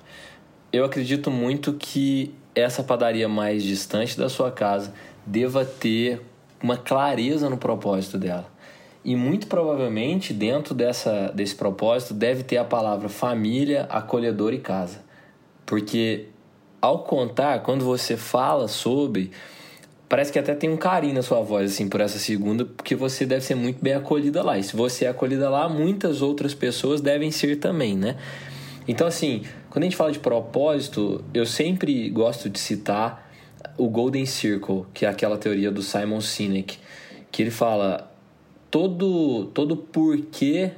Eu 0.71 0.85
acredito 0.85 1.31
muito 1.31 1.73
que 1.73 2.33
essa 2.53 2.83
padaria 2.83 3.27
mais 3.27 3.63
distante 3.63 4.17
da 4.17 4.29
sua 4.29 4.51
casa 4.51 4.93
deva 5.25 5.65
ter 5.65 6.21
uma 6.61 6.77
clareza 6.77 7.49
no 7.49 7.57
propósito 7.57 8.17
dela. 8.17 8.45
E 9.03 9.15
muito 9.15 9.47
provavelmente 9.47 10.33
dentro 10.33 10.73
dessa, 10.73 11.31
desse 11.33 11.55
propósito 11.55 12.13
deve 12.13 12.43
ter 12.43 12.57
a 12.57 12.65
palavra 12.65 13.07
família, 13.07 13.85
acolhedor 13.89 14.53
e 14.53 14.59
casa. 14.59 15.03
Porque 15.65 16.29
ao 16.81 16.99
contar, 16.99 17.61
quando 17.61 17.85
você 17.85 18.17
fala 18.17 18.67
sobre 18.67 19.31
parece 20.07 20.31
que 20.31 20.39
até 20.39 20.53
tem 20.53 20.69
um 20.69 20.77
carinho 20.77 21.13
na 21.13 21.21
sua 21.21 21.41
voz, 21.41 21.71
assim, 21.71 21.87
por 21.87 22.01
essa 22.01 22.19
segunda, 22.19 22.65
porque 22.65 22.95
você 22.95 23.25
deve 23.25 23.43
ser 23.43 23.55
muito 23.55 23.81
bem 23.81 23.93
acolhida 23.93 24.43
lá. 24.43 24.57
E 24.57 24.63
se 24.63 24.75
você 24.75 25.05
é 25.05 25.09
acolhida 25.09 25.49
lá, 25.49 25.67
muitas 25.67 26.21
outras 26.21 26.53
pessoas 26.53 27.01
devem 27.01 27.31
ser 27.31 27.57
também, 27.57 27.95
né? 27.95 28.15
Então, 28.87 29.07
assim, 29.07 29.43
quando 29.69 29.83
a 29.83 29.85
gente 29.85 29.97
fala 29.97 30.11
de 30.11 30.19
propósito, 30.19 31.23
eu 31.33 31.45
sempre 31.45 32.09
gosto 32.09 32.49
de 32.49 32.59
citar 32.59 33.31
o 33.77 33.89
Golden 33.89 34.25
Circle, 34.25 34.85
que 34.93 35.05
é 35.05 35.09
aquela 35.09 35.37
teoria 35.37 35.71
do 35.71 35.81
Simon 35.81 36.21
Sinek, 36.21 36.77
que 37.31 37.41
ele 37.41 37.51
fala 37.51 38.11
todo 38.69 39.45
todo 39.53 39.75
porquê 39.75 40.71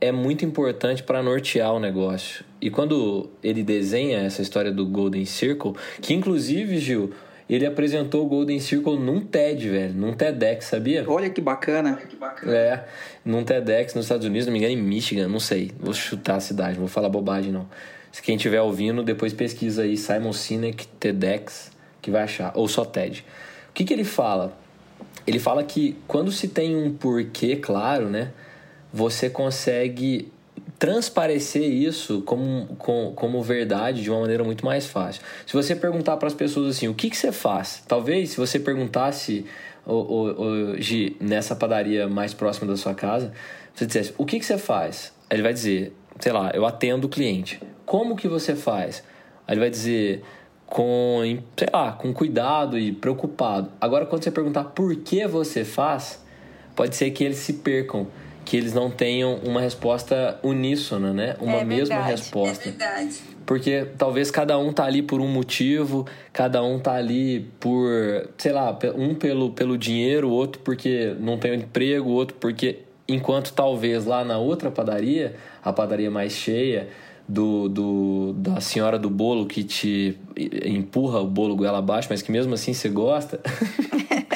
é 0.00 0.10
muito 0.10 0.44
importante 0.44 1.02
para 1.02 1.22
nortear 1.22 1.74
o 1.74 1.80
negócio. 1.80 2.44
E 2.60 2.70
quando 2.70 3.28
ele 3.42 3.62
desenha 3.62 4.18
essa 4.20 4.40
história 4.40 4.72
do 4.72 4.86
Golden 4.86 5.24
Circle, 5.24 5.74
que 6.00 6.14
inclusive, 6.14 6.78
Gil, 6.78 7.12
ele 7.54 7.66
apresentou 7.66 8.24
o 8.24 8.28
Golden 8.28 8.60
Circle 8.60 8.96
num 8.96 9.20
TED, 9.20 9.68
velho, 9.68 9.92
num 9.92 10.12
TEDx, 10.12 10.66
sabia? 10.66 11.04
Olha 11.08 11.28
que 11.28 11.40
bacana. 11.40 11.98
É, 12.46 12.84
num 13.24 13.42
TEDx 13.42 13.92
nos 13.94 14.04
Estados 14.04 14.24
Unidos, 14.24 14.46
não 14.46 14.52
me 14.52 14.60
engano, 14.60 14.72
em 14.72 14.80
Michigan, 14.80 15.26
não 15.26 15.40
sei. 15.40 15.72
Vou 15.80 15.92
chutar 15.92 16.36
a 16.36 16.40
cidade, 16.40 16.74
não 16.74 16.80
vou 16.80 16.88
falar 16.88 17.08
bobagem 17.08 17.50
não. 17.50 17.68
Se 18.12 18.22
quem 18.22 18.36
estiver 18.36 18.60
ouvindo, 18.60 19.02
depois 19.02 19.32
pesquisa 19.32 19.82
aí 19.82 19.96
Simon 19.96 20.32
Sinek 20.32 20.86
TEDx, 20.86 21.72
que 22.00 22.08
vai 22.08 22.22
achar, 22.22 22.52
ou 22.54 22.68
só 22.68 22.84
TED. 22.84 23.24
O 23.70 23.72
que, 23.72 23.84
que 23.84 23.92
ele 23.92 24.04
fala? 24.04 24.56
Ele 25.26 25.40
fala 25.40 25.64
que 25.64 25.96
quando 26.06 26.30
se 26.30 26.46
tem 26.46 26.76
um 26.76 26.92
porquê 26.92 27.56
claro, 27.56 28.08
né, 28.08 28.30
você 28.92 29.28
consegue 29.28 30.30
transparecer 30.80 31.62
isso 31.62 32.22
como, 32.22 32.66
como, 32.78 33.12
como 33.12 33.42
verdade 33.42 34.02
de 34.02 34.10
uma 34.10 34.20
maneira 34.20 34.42
muito 34.42 34.64
mais 34.64 34.86
fácil. 34.86 35.22
Se 35.46 35.52
você 35.52 35.76
perguntar 35.76 36.16
para 36.16 36.26
as 36.26 36.32
pessoas 36.32 36.74
assim, 36.74 36.88
o 36.88 36.94
que, 36.94 37.10
que 37.10 37.18
você 37.18 37.30
faz? 37.30 37.84
Talvez 37.86 38.30
se 38.30 38.38
você 38.38 38.58
perguntasse 38.58 39.44
hoje 39.84 41.14
nessa 41.20 41.54
padaria 41.54 42.08
mais 42.08 42.32
próxima 42.32 42.66
da 42.66 42.78
sua 42.78 42.94
casa, 42.94 43.30
você 43.74 43.84
dissesse, 43.84 44.14
o 44.16 44.24
que, 44.24 44.38
que 44.38 44.46
você 44.46 44.56
faz? 44.56 45.12
Ele 45.30 45.42
vai 45.42 45.52
dizer, 45.52 45.94
sei 46.18 46.32
lá, 46.32 46.50
eu 46.54 46.64
atendo 46.64 47.08
o 47.08 47.10
cliente. 47.10 47.60
Como 47.84 48.16
que 48.16 48.26
você 48.26 48.56
faz? 48.56 49.04
Ele 49.46 49.60
vai 49.60 49.68
dizer, 49.68 50.22
com, 50.64 51.20
sei 51.58 51.68
lá, 51.70 51.92
com 51.92 52.10
cuidado 52.14 52.78
e 52.78 52.90
preocupado. 52.90 53.70
Agora, 53.78 54.06
quando 54.06 54.24
você 54.24 54.30
perguntar 54.30 54.64
por 54.64 54.96
que 54.96 55.26
você 55.26 55.62
faz, 55.62 56.24
pode 56.74 56.96
ser 56.96 57.10
que 57.10 57.22
eles 57.22 57.36
se 57.36 57.52
percam, 57.54 58.06
que 58.50 58.56
eles 58.56 58.74
não 58.74 58.90
tenham 58.90 59.36
uma 59.44 59.60
resposta 59.60 60.36
uníssona, 60.42 61.12
né? 61.12 61.36
Uma 61.40 61.58
é 61.58 61.64
mesma 61.64 61.94
verdade, 61.94 62.10
resposta. 62.10 62.68
É 62.68 62.72
verdade. 62.72 63.20
Porque 63.46 63.86
talvez 63.96 64.28
cada 64.28 64.58
um 64.58 64.72
tá 64.72 64.86
ali 64.86 65.02
por 65.02 65.20
um 65.20 65.28
motivo, 65.28 66.04
cada 66.32 66.60
um 66.60 66.76
tá 66.80 66.94
ali 66.94 67.48
por, 67.60 67.88
sei 68.36 68.50
lá, 68.50 68.76
um 68.96 69.14
pelo, 69.14 69.52
pelo 69.52 69.78
dinheiro, 69.78 70.28
outro 70.28 70.60
porque 70.64 71.14
não 71.20 71.38
tem 71.38 71.52
um 71.52 71.54
emprego, 71.54 72.10
outro 72.10 72.36
porque 72.40 72.80
enquanto 73.06 73.52
talvez 73.52 74.04
lá 74.04 74.24
na 74.24 74.38
outra 74.38 74.68
padaria, 74.68 75.36
a 75.62 75.72
padaria 75.72 76.10
mais 76.10 76.32
cheia, 76.32 76.88
do, 77.28 77.68
do, 77.68 78.32
da 78.32 78.60
senhora 78.60 78.98
do 78.98 79.08
bolo 79.08 79.46
que 79.46 79.62
te 79.62 80.18
empurra 80.64 81.20
o 81.20 81.26
bolo 81.28 81.54
goela 81.54 81.78
abaixo, 81.78 82.08
mas 82.10 82.20
que 82.20 82.32
mesmo 82.32 82.52
assim 82.52 82.74
você 82.74 82.88
gosta, 82.88 83.38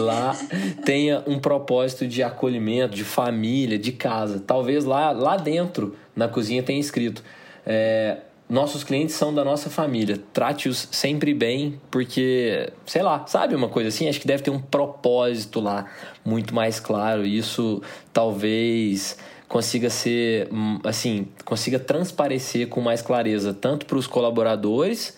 lá 0.00 0.36
tenha 0.84 1.22
um 1.26 1.38
propósito 1.38 2.06
de 2.06 2.22
acolhimento, 2.22 2.94
de 2.94 3.04
família, 3.04 3.78
de 3.78 3.92
casa. 3.92 4.42
Talvez 4.44 4.84
lá, 4.84 5.12
lá 5.12 5.36
dentro, 5.36 5.94
na 6.16 6.26
cozinha, 6.26 6.62
tenha 6.62 6.80
escrito. 6.80 7.22
É, 7.64 8.18
nossos 8.48 8.82
clientes 8.82 9.14
são 9.14 9.32
da 9.32 9.44
nossa 9.44 9.70
família. 9.70 10.20
Trate-os 10.32 10.88
sempre 10.90 11.32
bem, 11.32 11.80
porque, 11.88 12.72
sei 12.84 13.00
lá, 13.00 13.24
sabe 13.28 13.54
uma 13.54 13.68
coisa 13.68 13.88
assim? 13.90 14.08
Acho 14.08 14.20
que 14.20 14.26
deve 14.26 14.42
ter 14.42 14.50
um 14.50 14.58
propósito 14.58 15.60
lá 15.60 15.86
muito 16.24 16.52
mais 16.52 16.80
claro. 16.80 17.24
Isso 17.24 17.80
talvez 18.12 19.16
consiga 19.46 19.88
ser, 19.88 20.48
hum, 20.52 20.80
assim, 20.82 21.28
consiga 21.44 21.78
transparecer 21.78 22.68
com 22.68 22.80
mais 22.80 23.02
clareza, 23.02 23.54
tanto 23.54 23.86
para 23.86 23.98
os 23.98 24.06
colaboradores 24.08 25.16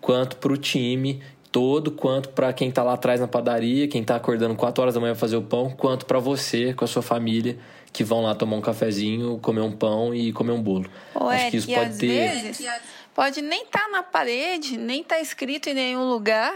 quanto 0.00 0.36
para 0.36 0.52
o 0.52 0.56
time 0.56 1.22
todo, 1.52 1.92
quanto 1.92 2.30
para 2.30 2.50
quem 2.52 2.70
está 2.70 2.82
lá 2.82 2.94
atrás 2.94 3.20
na 3.20 3.28
padaria, 3.28 3.86
quem 3.86 4.00
está 4.00 4.16
acordando 4.16 4.56
4 4.56 4.82
horas 4.82 4.94
da 4.94 5.00
manhã 5.00 5.12
para 5.12 5.20
fazer 5.20 5.36
o 5.36 5.42
pão, 5.42 5.70
quanto 5.70 6.06
para 6.06 6.18
você 6.18 6.72
com 6.72 6.84
a 6.84 6.88
sua 6.88 7.02
família 7.02 7.58
que 7.92 8.02
vão 8.02 8.22
lá 8.22 8.34
tomar 8.34 8.56
um 8.56 8.60
cafezinho, 8.62 9.38
comer 9.38 9.60
um 9.60 9.70
pão 9.70 10.14
e 10.14 10.32
comer 10.32 10.52
um 10.52 10.62
bolo. 10.62 10.90
Ô, 11.14 11.28
Acho 11.28 11.50
que 11.50 11.56
isso 11.58 11.70
pode 11.70 11.98
ter. 11.98 12.30
Vezes, 12.30 12.66
pode 13.14 13.42
nem 13.42 13.64
estar 13.64 13.84
tá 13.84 13.88
na 13.90 14.02
parede, 14.02 14.78
nem 14.78 15.02
estar 15.02 15.16
tá 15.16 15.20
escrito 15.20 15.68
em 15.68 15.74
nenhum 15.74 16.08
lugar, 16.08 16.54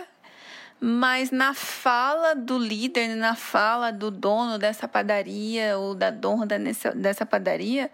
mas 0.80 1.30
na 1.30 1.52
fala 1.52 2.34
do 2.34 2.58
líder, 2.58 3.14
na 3.16 3.34
fala 3.34 3.90
do 3.92 4.10
dono 4.10 4.58
dessa 4.58 4.88
padaria 4.88 5.76
ou 5.76 5.94
da 5.94 6.10
dona 6.10 6.46
dessa 6.94 7.26
padaria, 7.26 7.90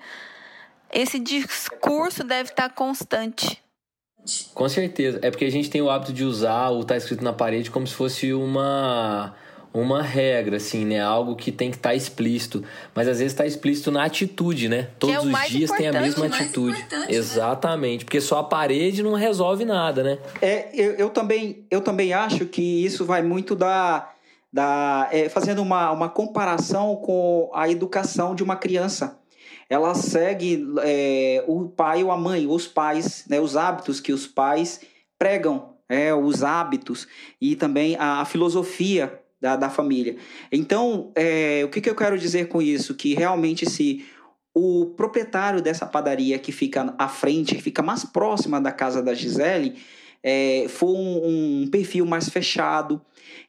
esse 0.93 1.19
discurso 1.19 2.23
deve 2.23 2.51
estar 2.51 2.69
constante. 2.69 3.62
Com 4.55 4.69
certeza. 4.69 5.19
É 5.23 5.31
porque 5.31 5.45
a 5.45 5.51
gente 5.51 5.69
tem 5.69 5.83
o 5.83 5.91
hábito 5.91 6.13
de 6.13 6.25
usar 6.25 6.71
o 6.71 6.85
tá 6.85 6.97
escrito 6.97 7.25
na 7.25 7.33
parede 7.33 7.71
como 7.71 7.87
se 7.87 7.95
fosse 7.95 8.33
uma 8.33 9.35
uma 9.75 10.03
regra, 10.03 10.59
assim, 10.59 10.85
né? 10.85 11.01
Algo 11.01 11.35
que 11.35 11.51
tem 11.51 11.71
que 11.71 11.77
estar 11.77 11.91
tá 11.91 11.95
explícito. 11.95 12.63
Mas 12.95 13.09
às 13.09 13.19
vezes 13.19 13.33
está 13.33 13.47
explícito 13.47 13.91
na 13.91 14.05
atitude, 14.05 14.69
né? 14.69 14.89
Todos 14.99 15.17
é 15.17 15.21
os 15.21 15.49
dias 15.49 15.71
tem 15.71 15.89
a 15.89 15.93
mesma 15.93 16.27
atitude. 16.27 16.79
Né? 16.91 17.07
Exatamente. 17.09 18.01
Né? 18.01 18.05
Porque 18.05 18.21
só 18.21 18.41
a 18.41 18.45
parede 18.45 19.03
não 19.03 19.15
resolve 19.15 19.65
nada, 19.65 20.03
né? 20.03 20.19
É, 20.43 20.69
eu, 20.75 20.93
eu, 20.93 21.11
também, 21.11 21.67
eu 21.71 21.81
também 21.81 22.13
acho 22.13 22.45
que 22.47 22.85
isso 22.85 23.05
vai 23.05 23.23
muito 23.23 23.57
da. 23.57 24.11
da 24.53 25.09
é, 25.11 25.29
fazendo 25.31 25.63
uma, 25.63 25.91
uma 25.91 26.09
comparação 26.09 26.97
com 26.97 27.51
a 27.55 27.69
educação 27.69 28.35
de 28.35 28.43
uma 28.43 28.57
criança. 28.57 29.22
Ela 29.73 29.95
segue 29.95 30.67
é, 30.83 31.43
o 31.49 31.67
pai 31.67 32.05
ou 32.05 32.11
a 32.11 32.17
mãe, 32.19 32.47
os 32.47 32.69
pais, 32.69 33.25
né, 33.27 33.41
os 33.41 33.57
hábitos 33.57 34.01
que 34.01 34.13
os 34.13 34.27
pais 34.27 34.83
pregam, 35.19 35.77
é, 35.89 36.13
os 36.13 36.43
hábitos 36.45 37.09
e 37.41 37.57
também 37.57 37.97
a, 37.97 38.21
a 38.21 38.27
filosofia 38.27 39.19
da, 39.41 39.57
da 39.57 39.71
família. 39.71 40.17
Então, 40.53 41.11
é, 41.15 41.63
o 41.65 41.71
que, 41.71 41.81
que 41.81 41.89
eu 41.89 41.95
quero 41.95 42.19
dizer 42.19 42.49
com 42.49 42.61
isso? 42.61 42.95
Que 42.95 43.15
realmente 43.15 43.65
se 43.65 44.05
o 44.55 44.93
proprietário 44.95 45.63
dessa 45.63 45.87
padaria 45.87 46.39
que 46.39 46.53
fica 46.53 46.95
à 46.99 47.09
frente, 47.09 47.55
que 47.55 47.63
fica 47.63 47.81
mais 47.81 48.05
próxima 48.05 48.61
da 48.61 48.73
casa 48.73 49.03
da 49.03 49.15
Gisele, 49.15 49.79
é, 50.23 50.67
for 50.69 50.95
um, 50.95 51.63
um, 51.63 51.69
perfil 51.71 52.05
mais 52.05 52.29
fechado, 52.29 53.01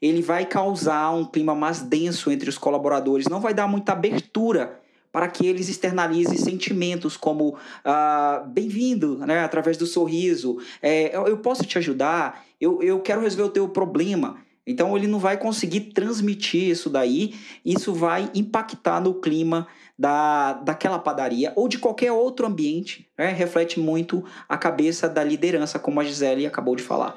ele 0.01 0.21
vai 0.21 0.45
causar 0.45 1.11
um 1.11 1.25
clima 1.25 1.53
mais 1.53 1.81
denso 1.81 2.31
entre 2.31 2.47
os 2.47 2.57
colaboradores, 2.57 3.27
não 3.27 3.41
vai 3.41 3.53
dar 3.53 3.67
muita 3.67 3.91
abertura 3.91 4.81
para 5.13 5.27
que 5.27 5.45
eles 5.45 5.69
externalizem 5.69 6.37
sentimentos 6.39 7.15
como 7.15 7.55
ah, 7.85 8.43
bem-vindo, 8.47 9.19
né, 9.19 9.43
através 9.43 9.77
do 9.77 9.85
sorriso, 9.85 10.57
é, 10.81 11.15
eu, 11.15 11.27
eu 11.27 11.37
posso 11.37 11.63
te 11.63 11.77
ajudar, 11.77 12.43
eu, 12.59 12.81
eu 12.81 12.99
quero 12.99 13.21
resolver 13.21 13.43
o 13.43 13.53
teu 13.53 13.69
problema. 13.69 14.37
Então 14.65 14.97
ele 14.97 15.07
não 15.07 15.19
vai 15.19 15.37
conseguir 15.37 15.81
transmitir 15.91 16.69
isso 16.69 16.89
daí, 16.89 17.35
isso 17.63 17.93
vai 17.93 18.31
impactar 18.33 18.99
no 18.99 19.13
clima 19.13 19.67
da, 19.99 20.53
daquela 20.53 20.97
padaria 20.97 21.53
ou 21.55 21.67
de 21.67 21.77
qualquer 21.77 22.11
outro 22.11 22.47
ambiente, 22.47 23.07
né? 23.15 23.27
reflete 23.27 23.79
muito 23.79 24.23
a 24.49 24.57
cabeça 24.57 25.07
da 25.07 25.23
liderança, 25.23 25.77
como 25.77 25.99
a 25.99 26.03
Gisele 26.03 26.47
acabou 26.47 26.75
de 26.75 26.81
falar. 26.81 27.15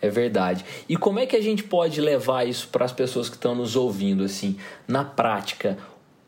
É 0.00 0.08
verdade. 0.08 0.64
E 0.88 0.96
como 0.96 1.18
é 1.18 1.26
que 1.26 1.36
a 1.36 1.42
gente 1.42 1.64
pode 1.64 2.00
levar 2.00 2.46
isso 2.46 2.68
para 2.68 2.84
as 2.84 2.92
pessoas 2.92 3.28
que 3.28 3.34
estão 3.34 3.54
nos 3.54 3.76
ouvindo, 3.76 4.24
assim, 4.24 4.56
na 4.86 5.04
prática? 5.04 5.76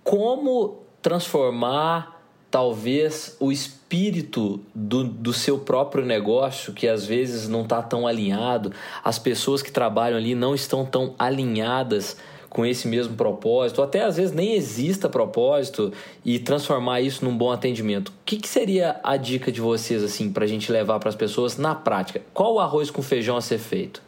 Como 0.08 0.78
transformar 1.02 2.18
talvez 2.50 3.36
o 3.38 3.52
espírito 3.52 4.58
do, 4.74 5.04
do 5.04 5.34
seu 5.34 5.58
próprio 5.58 6.02
negócio, 6.02 6.72
que 6.72 6.88
às 6.88 7.04
vezes 7.04 7.46
não 7.46 7.60
está 7.60 7.82
tão 7.82 8.06
alinhado, 8.06 8.72
as 9.04 9.18
pessoas 9.18 9.60
que 9.60 9.70
trabalham 9.70 10.16
ali 10.16 10.34
não 10.34 10.54
estão 10.54 10.86
tão 10.86 11.14
alinhadas 11.18 12.16
com 12.48 12.64
esse 12.64 12.88
mesmo 12.88 13.16
propósito, 13.16 13.80
ou 13.80 13.84
até 13.84 14.02
às 14.02 14.16
vezes 14.16 14.34
nem 14.34 14.54
exista 14.54 15.10
propósito, 15.10 15.92
e 16.24 16.38
transformar 16.38 17.02
isso 17.02 17.22
num 17.22 17.36
bom 17.36 17.52
atendimento. 17.52 18.08
O 18.08 18.12
que, 18.24 18.38
que 18.38 18.48
seria 18.48 18.98
a 19.04 19.18
dica 19.18 19.52
de 19.52 19.60
vocês 19.60 20.02
assim 20.02 20.32
para 20.32 20.46
a 20.46 20.48
gente 20.48 20.72
levar 20.72 20.98
para 20.98 21.10
as 21.10 21.16
pessoas 21.16 21.58
na 21.58 21.74
prática? 21.74 22.22
Qual 22.32 22.54
o 22.54 22.60
arroz 22.60 22.90
com 22.90 23.02
feijão 23.02 23.36
a 23.36 23.42
ser 23.42 23.58
feito? 23.58 24.00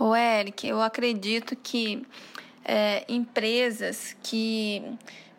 O 0.00 0.16
Eric, 0.16 0.66
eu 0.66 0.80
acredito 0.80 1.54
que 1.54 2.02
é, 2.64 3.04
empresas 3.08 4.16
que 4.22 4.82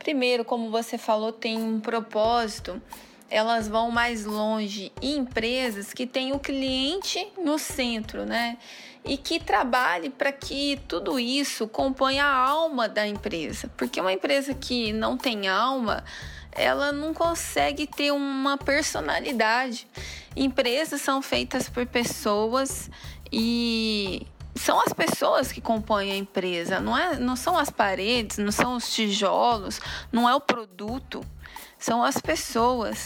Primeiro, 0.03 0.43
como 0.43 0.69
você 0.69 0.97
falou, 0.97 1.31
tem 1.31 1.57
um 1.57 1.79
propósito, 1.79 2.81
elas 3.29 3.69
vão 3.69 3.89
mais 3.89 4.25
longe. 4.25 4.91
E 5.01 5.15
empresas 5.15 5.93
que 5.93 6.05
têm 6.05 6.33
o 6.33 6.39
cliente 6.39 7.25
no 7.41 7.57
centro, 7.57 8.25
né? 8.25 8.57
E 9.05 9.15
que 9.15 9.39
trabalhe 9.39 10.09
para 10.09 10.33
que 10.33 10.77
tudo 10.89 11.17
isso 11.17 11.69
componha 11.69 12.25
a 12.25 12.35
alma 12.35 12.89
da 12.89 13.07
empresa. 13.07 13.71
Porque 13.77 14.01
uma 14.01 14.11
empresa 14.11 14.53
que 14.53 14.91
não 14.91 15.15
tem 15.17 15.47
alma, 15.47 16.03
ela 16.51 16.91
não 16.91 17.13
consegue 17.13 17.87
ter 17.87 18.11
uma 18.11 18.57
personalidade. 18.57 19.87
Empresas 20.35 20.99
são 20.99 21.21
feitas 21.21 21.69
por 21.69 21.85
pessoas 21.85 22.89
e 23.31 24.27
são 24.55 24.79
as 24.79 24.93
pessoas 24.93 25.51
que 25.51 25.61
compõem 25.61 26.11
a 26.11 26.15
empresa, 26.15 26.79
não, 26.79 26.97
é, 26.97 27.17
não 27.17 27.35
são 27.35 27.57
as 27.57 27.69
paredes, 27.69 28.37
não 28.37 28.51
são 28.51 28.75
os 28.75 28.93
tijolos, 28.93 29.79
não 30.11 30.29
é 30.29 30.35
o 30.35 30.41
produto, 30.41 31.23
são 31.77 32.03
as 32.03 32.17
pessoas. 32.19 33.05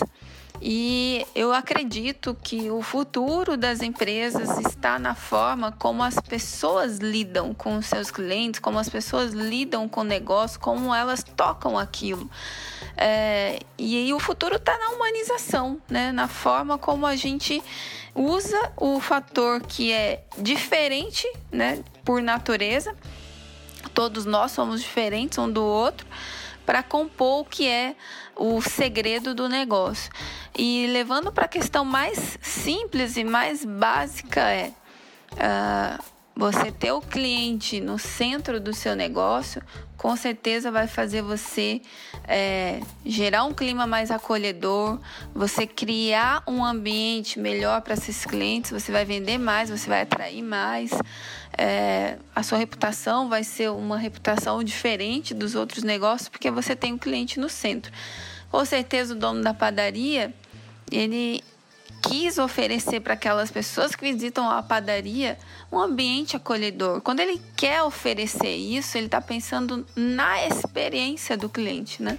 E 0.62 1.26
eu 1.36 1.54
acredito 1.54 2.36
que 2.42 2.72
o 2.72 2.82
futuro 2.82 3.56
das 3.56 3.82
empresas 3.82 4.58
está 4.58 4.98
na 4.98 5.14
forma 5.14 5.72
como 5.72 6.02
as 6.02 6.16
pessoas 6.20 6.98
lidam 6.98 7.54
com 7.54 7.78
os 7.78 7.86
seus 7.86 8.10
clientes, 8.10 8.60
como 8.60 8.80
as 8.80 8.90
pessoas 8.90 9.34
lidam 9.34 9.88
com 9.88 10.02
o 10.02 10.04
negócio, 10.04 10.60
como 10.60 10.94
elas 10.94 11.24
tocam 11.24 11.78
aquilo. 11.78 12.30
É, 12.96 13.60
e, 13.78 14.08
e 14.08 14.14
o 14.14 14.20
futuro 14.20 14.56
está 14.56 14.76
na 14.78 14.90
humanização, 14.96 15.80
né? 15.88 16.12
na 16.12 16.28
forma 16.28 16.78
como 16.78 17.06
a 17.06 17.16
gente 17.16 17.62
usa 18.18 18.72
o 18.76 19.00
fator 19.00 19.62
que 19.62 19.92
é 19.92 20.24
diferente, 20.38 21.32
né, 21.52 21.84
por 22.04 22.22
natureza. 22.22 22.96
Todos 23.94 24.26
nós 24.26 24.52
somos 24.52 24.82
diferentes 24.82 25.38
um 25.38 25.50
do 25.50 25.64
outro 25.64 26.08
para 26.66 26.84
compor 26.84 27.42
o 27.42 27.46
que 27.46 27.68
é 27.70 27.96
o 28.36 28.62
segredo 28.62 29.34
do 29.34 29.48
negócio. 29.48 30.12
E 30.58 30.88
levando 30.88 31.32
para 31.32 31.46
a 31.46 31.48
questão 31.48 31.86
mais 31.86 32.38
simples 32.42 33.16
e 33.16 33.24
mais 33.24 33.64
básica 33.64 34.42
é 34.42 34.74
uh, 35.34 36.04
você 36.38 36.72
ter 36.72 36.92
o 36.92 37.02
cliente 37.02 37.82
no 37.82 37.98
centro 37.98 38.60
do 38.60 38.72
seu 38.72 38.96
negócio, 38.96 39.60
com 39.98 40.16
certeza 40.16 40.70
vai 40.70 40.86
fazer 40.86 41.24
você 41.24 41.82
é, 42.28 42.80
gerar 43.04 43.44
um 43.46 43.54
clima 43.54 43.88
mais 43.88 44.12
acolhedor, 44.12 45.00
você 45.34 45.66
criar 45.66 46.44
um 46.48 46.64
ambiente 46.64 47.40
melhor 47.40 47.82
para 47.82 47.96
esses 47.96 48.24
clientes, 48.24 48.70
você 48.70 48.92
vai 48.92 49.04
vender 49.04 49.40
mais, 49.40 49.72
você 49.72 49.90
vai 49.90 50.04
atrair 50.04 50.44
mais, 50.44 50.92
é, 51.58 52.20
a 52.36 52.44
sua 52.44 52.60
reputação 52.60 53.28
vai 53.28 53.44
ser 53.44 53.72
uma 53.72 53.98
reputação 53.98 54.64
diferente 54.64 55.34
dos 55.34 55.56
outros 55.56 55.84
negócios, 55.84 56.30
porque 56.30 56.52
você 56.52 56.76
tem 56.76 56.92
o 56.92 56.96
um 56.96 57.00
cliente 57.00 57.40
no 57.40 57.50
centro. 57.50 57.92
Com 58.52 58.64
certeza 58.64 59.16
o 59.16 59.18
dono 59.18 59.42
da 59.42 59.56
padaria, 59.56 60.32
ele 60.92 61.44
quis 62.02 62.38
oferecer 62.38 63.00
para 63.00 63.14
aquelas 63.14 63.52
pessoas 63.52 63.96
que 63.96 64.12
visitam 64.12 64.50
a 64.50 64.62
padaria 64.62 65.38
um 65.72 65.80
ambiente 65.80 66.36
acolhedor. 66.36 67.02
Quando 67.02 67.20
ele 67.20 67.42
quer 67.56 67.84
oferecer 67.84 68.56
isso, 68.56 68.98
ele 68.98 69.08
está 69.08 69.22
pensando 69.22 69.86
na 69.96 70.46
experiência 70.46 71.36
do 71.36 71.50
cliente, 71.50 72.02
né? 72.02 72.18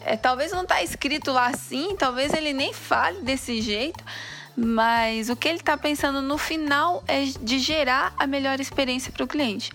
É, 0.00 0.16
talvez 0.16 0.52
não 0.52 0.62
está 0.62 0.82
escrito 0.82 1.32
lá 1.32 1.48
assim, 1.48 1.96
talvez 1.96 2.32
ele 2.32 2.52
nem 2.52 2.72
fale 2.72 3.22
desse 3.22 3.60
jeito, 3.60 4.04
mas 4.56 5.28
o 5.28 5.34
que 5.34 5.48
ele 5.48 5.58
está 5.58 5.76
pensando 5.76 6.22
no 6.22 6.38
final 6.38 7.02
é 7.08 7.24
de 7.24 7.58
gerar 7.58 8.14
a 8.18 8.26
melhor 8.26 8.60
experiência 8.60 9.10
para 9.10 9.24
o 9.24 9.26
cliente. 9.26 9.72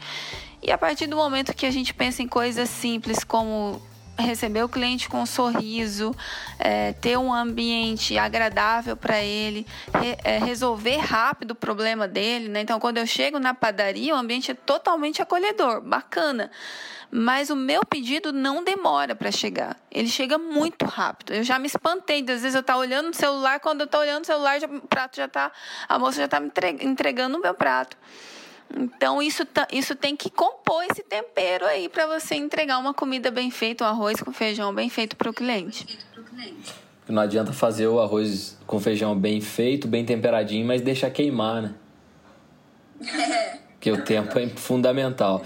E 0.64 0.72
a 0.72 0.78
partir 0.78 1.08
do 1.08 1.16
momento 1.16 1.54
que 1.54 1.66
a 1.66 1.72
gente 1.72 1.94
pensa 1.94 2.22
em 2.22 2.28
coisas 2.28 2.70
simples 2.70 3.24
como 3.24 3.82
receber 4.18 4.64
o 4.64 4.70
cliente 4.70 5.10
com 5.10 5.22
um 5.22 5.26
sorriso, 5.26 6.16
é, 6.60 6.94
ter 6.94 7.18
um 7.18 7.34
ambiente 7.34 8.18
agradável 8.18 8.96
para 8.96 9.22
ele, 9.22 9.66
re, 9.94 10.18
é, 10.24 10.38
resolver 10.38 10.98
rápido 10.98 11.52
o 11.52 11.56
problema 11.56 12.08
dele. 12.08 12.50
Né? 12.50 12.62
Então, 12.62 12.80
quando 12.80 12.98
eu 12.98 13.08
chego 13.08 13.40
na 13.40 13.54
padaria, 13.54 14.14
o 14.14 14.18
ambiente 14.18 14.52
é 14.52 14.54
totalmente 14.54 15.22
acolhedor, 15.22 15.82
bacana. 15.82 16.52
Mas 17.14 17.50
o 17.50 17.56
meu 17.58 17.86
pedido 17.86 18.32
não 18.32 18.64
demora 18.64 19.14
para 19.14 19.30
chegar. 19.32 19.76
Ele 19.92 20.08
chega 20.08 20.38
muito 20.38 20.86
rápido. 20.86 21.34
Eu 21.34 21.44
já 21.44 21.60
me 21.60 21.68
espantei. 21.68 22.22
Às 22.22 22.42
vezes 22.42 22.56
eu 22.56 22.62
estou 22.62 22.78
olhando 22.78 23.08
no 23.08 23.14
celular, 23.14 23.60
quando 23.60 23.82
eu 23.82 23.86
estou 23.86 24.00
olhando 24.00 24.20
no 24.20 24.26
celular, 24.26 24.60
já, 24.62 24.68
o 24.68 24.88
prato 24.88 25.18
já 25.18 25.26
está. 25.26 25.52
A 25.90 26.00
moça 26.00 26.20
já 26.20 26.26
está 26.26 26.40
me 26.40 26.50
entregando 26.82 27.38
o 27.38 27.42
meu 27.42 27.54
prato. 27.54 27.98
Então, 28.78 29.22
isso, 29.22 29.44
isso 29.72 29.96
tem 29.96 30.16
que 30.16 30.30
compor 30.30 30.84
esse 30.90 31.04
tempero 31.04 31.66
aí 31.66 31.90
para 31.90 32.08
você 32.08 32.36
entregar 32.36 32.78
uma 32.78 32.94
comida 32.94 33.30
bem 33.30 33.52
feita, 33.52 33.84
um 33.84 33.88
arroz 33.88 34.22
com 34.22 34.32
feijão 34.32 34.74
bem 34.74 34.90
feito 34.90 35.16
para 35.16 35.30
o 35.30 35.34
cliente. 35.34 36.00
Não 37.08 37.22
adianta 37.22 37.52
fazer 37.52 37.88
o 37.88 38.00
arroz 38.00 38.58
com 38.66 38.80
feijão 38.80 39.18
bem 39.18 39.42
feito, 39.42 39.88
bem 39.88 40.06
temperadinho, 40.06 40.66
mas 40.66 40.82
deixar 40.82 41.10
queimar, 41.10 41.62
né? 41.62 41.76
Porque 43.74 43.92
o 43.92 44.02
tempo 44.04 44.38
é 44.38 44.48
fundamental. 44.48 45.44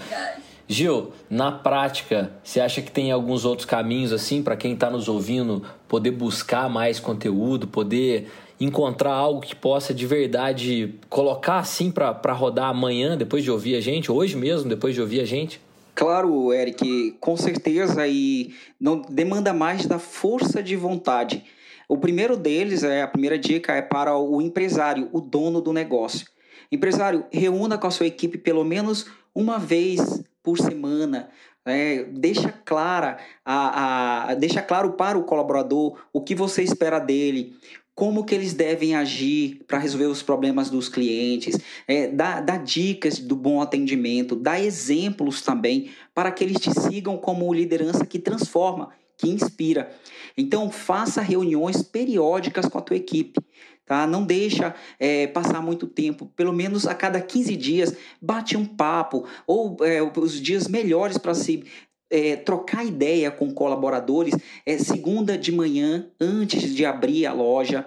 Gil, 0.68 1.12
na 1.30 1.50
prática, 1.50 2.32
você 2.42 2.60
acha 2.60 2.82
que 2.82 2.90
tem 2.90 3.10
alguns 3.10 3.44
outros 3.44 3.64
caminhos 3.64 4.12
assim 4.12 4.42
para 4.42 4.56
quem 4.56 4.74
está 4.74 4.90
nos 4.90 5.08
ouvindo 5.08 5.64
poder 5.88 6.10
buscar 6.10 6.68
mais 6.68 7.00
conteúdo, 7.00 7.66
poder 7.66 8.30
encontrar 8.58 9.12
algo 9.12 9.40
que 9.40 9.54
possa 9.54 9.92
de 9.92 10.06
verdade 10.06 10.94
colocar 11.08 11.58
assim 11.58 11.90
para 11.90 12.32
rodar 12.32 12.70
amanhã, 12.70 13.16
depois 13.16 13.44
de 13.44 13.50
ouvir 13.50 13.76
a 13.76 13.80
gente, 13.80 14.10
hoje 14.10 14.36
mesmo, 14.36 14.68
depois 14.68 14.94
de 14.94 15.00
ouvir 15.00 15.20
a 15.20 15.24
gente? 15.24 15.60
Claro, 15.94 16.52
Eric, 16.52 17.16
com 17.20 17.36
certeza 17.36 18.06
e 18.06 18.54
não 18.78 19.00
demanda 19.00 19.52
mais 19.54 19.86
da 19.86 19.98
força 19.98 20.62
de 20.62 20.76
vontade. 20.76 21.44
O 21.88 21.96
primeiro 21.96 22.36
deles 22.36 22.82
é 22.82 23.02
a 23.02 23.08
primeira 23.08 23.38
dica 23.38 23.72
é 23.72 23.80
para 23.80 24.16
o 24.16 24.42
empresário, 24.42 25.08
o 25.12 25.20
dono 25.20 25.60
do 25.60 25.72
negócio. 25.72 26.26
Empresário, 26.70 27.24
reúna 27.30 27.78
com 27.78 27.86
a 27.86 27.90
sua 27.90 28.06
equipe 28.06 28.36
pelo 28.36 28.64
menos 28.64 29.06
uma 29.34 29.58
vez 29.58 30.22
por 30.42 30.58
semana. 30.58 31.30
É, 31.64 32.04
deixa 32.04 32.52
clara 32.64 33.18
a, 33.44 34.30
a, 34.30 34.34
deixa 34.34 34.62
claro 34.62 34.92
para 34.92 35.18
o 35.18 35.24
colaborador 35.24 35.98
o 36.12 36.20
que 36.20 36.34
você 36.34 36.62
espera 36.62 36.98
dele, 36.98 37.56
como 37.96 38.26
que 38.26 38.34
eles 38.34 38.52
devem 38.52 38.94
agir 38.94 39.64
para 39.66 39.78
resolver 39.78 40.04
os 40.04 40.22
problemas 40.22 40.68
dos 40.68 40.86
clientes, 40.86 41.58
é, 41.88 42.08
dá, 42.08 42.42
dá 42.42 42.58
dicas 42.58 43.18
do 43.18 43.34
bom 43.34 43.62
atendimento, 43.62 44.36
dá 44.36 44.60
exemplos 44.60 45.40
também 45.40 45.90
para 46.14 46.30
que 46.30 46.44
eles 46.44 46.60
te 46.60 46.70
sigam 46.78 47.16
como 47.16 47.52
liderança 47.54 48.04
que 48.04 48.18
transforma, 48.18 48.90
que 49.16 49.30
inspira. 49.30 49.90
Então 50.36 50.70
faça 50.70 51.22
reuniões 51.22 51.82
periódicas 51.82 52.66
com 52.66 52.76
a 52.76 52.82
tua 52.82 52.96
equipe. 52.96 53.40
Tá? 53.86 54.04
Não 54.04 54.24
deixa 54.24 54.74
é, 54.98 55.28
passar 55.28 55.62
muito 55.62 55.86
tempo, 55.86 56.26
pelo 56.34 56.52
menos 56.52 56.88
a 56.88 56.94
cada 56.94 57.20
15 57.20 57.56
dias, 57.56 57.96
bate 58.20 58.56
um 58.56 58.66
papo, 58.66 59.24
ou 59.46 59.76
é, 59.80 60.02
os 60.02 60.40
dias 60.40 60.66
melhores 60.66 61.16
para 61.16 61.34
se 61.34 61.64
é, 62.10 62.36
trocar 62.36 62.84
ideia 62.84 63.30
com 63.30 63.52
colaboradores 63.52 64.34
é 64.64 64.78
segunda 64.78 65.36
de 65.36 65.52
manhã, 65.52 66.08
antes 66.20 66.74
de 66.74 66.84
abrir 66.84 67.26
a 67.26 67.32
loja, 67.32 67.86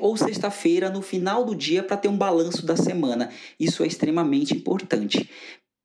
ou 0.00 0.16
sexta-feira, 0.16 0.90
no 0.90 1.00
final 1.00 1.44
do 1.44 1.54
dia, 1.54 1.82
para 1.82 1.96
ter 1.96 2.08
um 2.08 2.16
balanço 2.16 2.66
da 2.66 2.76
semana. 2.76 3.30
Isso 3.58 3.84
é 3.84 3.86
extremamente 3.86 4.54
importante. 4.54 5.30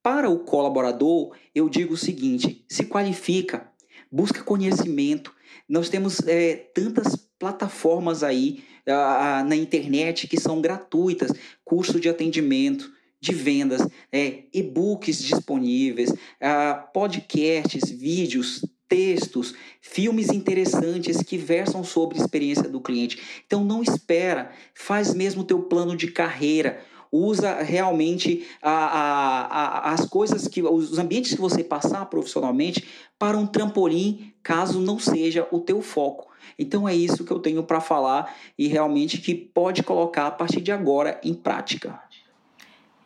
Para 0.02 0.30
o 0.30 0.40
colaborador, 0.40 1.36
eu 1.54 1.70
digo 1.70 1.94
o 1.94 1.98
seguinte: 1.98 2.66
se 2.68 2.86
qualifica, 2.86 3.70
busca 4.12 4.44
conhecimento. 4.44 5.34
Nós 5.70 5.90
temos 5.90 6.20
é, 6.28 6.56
tantas 6.74 7.16
plataformas 7.38 8.24
aí 8.24 8.64
a, 8.88 9.44
na 9.44 9.56
internet 9.56 10.28
que 10.28 10.40
são 10.40 10.60
gratuitas, 10.60 11.32
curso 11.64 12.00
de 12.00 12.10
atendimento 12.10 12.92
de 13.22 13.34
vendas, 13.34 13.88
é, 14.12 14.46
e-books 14.52 15.22
disponíveis, 15.22 16.10
uh, 16.10 16.92
podcasts, 16.92 17.90
vídeos, 17.92 18.66
textos, 18.90 19.54
filmes 19.80 20.30
interessantes 20.30 21.22
que 21.24 21.38
versam 21.38 21.84
sobre 21.84 22.18
a 22.18 22.22
experiência 22.22 22.68
do 22.68 22.82
cliente. 22.82 23.22
Então 23.46 23.64
não 23.64 23.84
espera, 23.84 24.52
faz 24.74 25.14
mesmo 25.14 25.44
o 25.44 25.46
teu 25.46 25.62
plano 25.62 25.96
de 25.96 26.08
carreira, 26.08 26.82
usa 27.12 27.62
realmente 27.62 28.48
a, 28.62 28.72
a, 28.72 29.42
a, 29.46 29.94
as 29.94 30.06
coisas 30.06 30.48
que 30.48 30.64
os 30.64 30.98
ambientes 30.98 31.34
que 31.34 31.42
você 31.42 31.64
passar 31.64 32.06
profissionalmente 32.08 32.84
para 33.20 33.38
um 33.38 33.46
trampolim, 33.46 34.34
caso 34.42 34.80
não 34.80 34.98
seja 34.98 35.48
o 35.52 35.60
teu 35.60 35.82
foco. 35.82 36.32
Então 36.58 36.88
é 36.88 36.96
isso 36.96 37.24
que 37.24 37.32
eu 37.32 37.40
tenho 37.40 37.64
para 37.64 37.82
falar 37.82 38.34
e 38.58 38.68
realmente 38.68 39.20
que 39.20 39.36
pode 39.36 39.84
colocar 39.84 40.28
a 40.28 40.32
partir 40.32 40.62
de 40.62 40.72
agora 40.72 41.20
em 41.24 41.34
prática. 41.34 42.00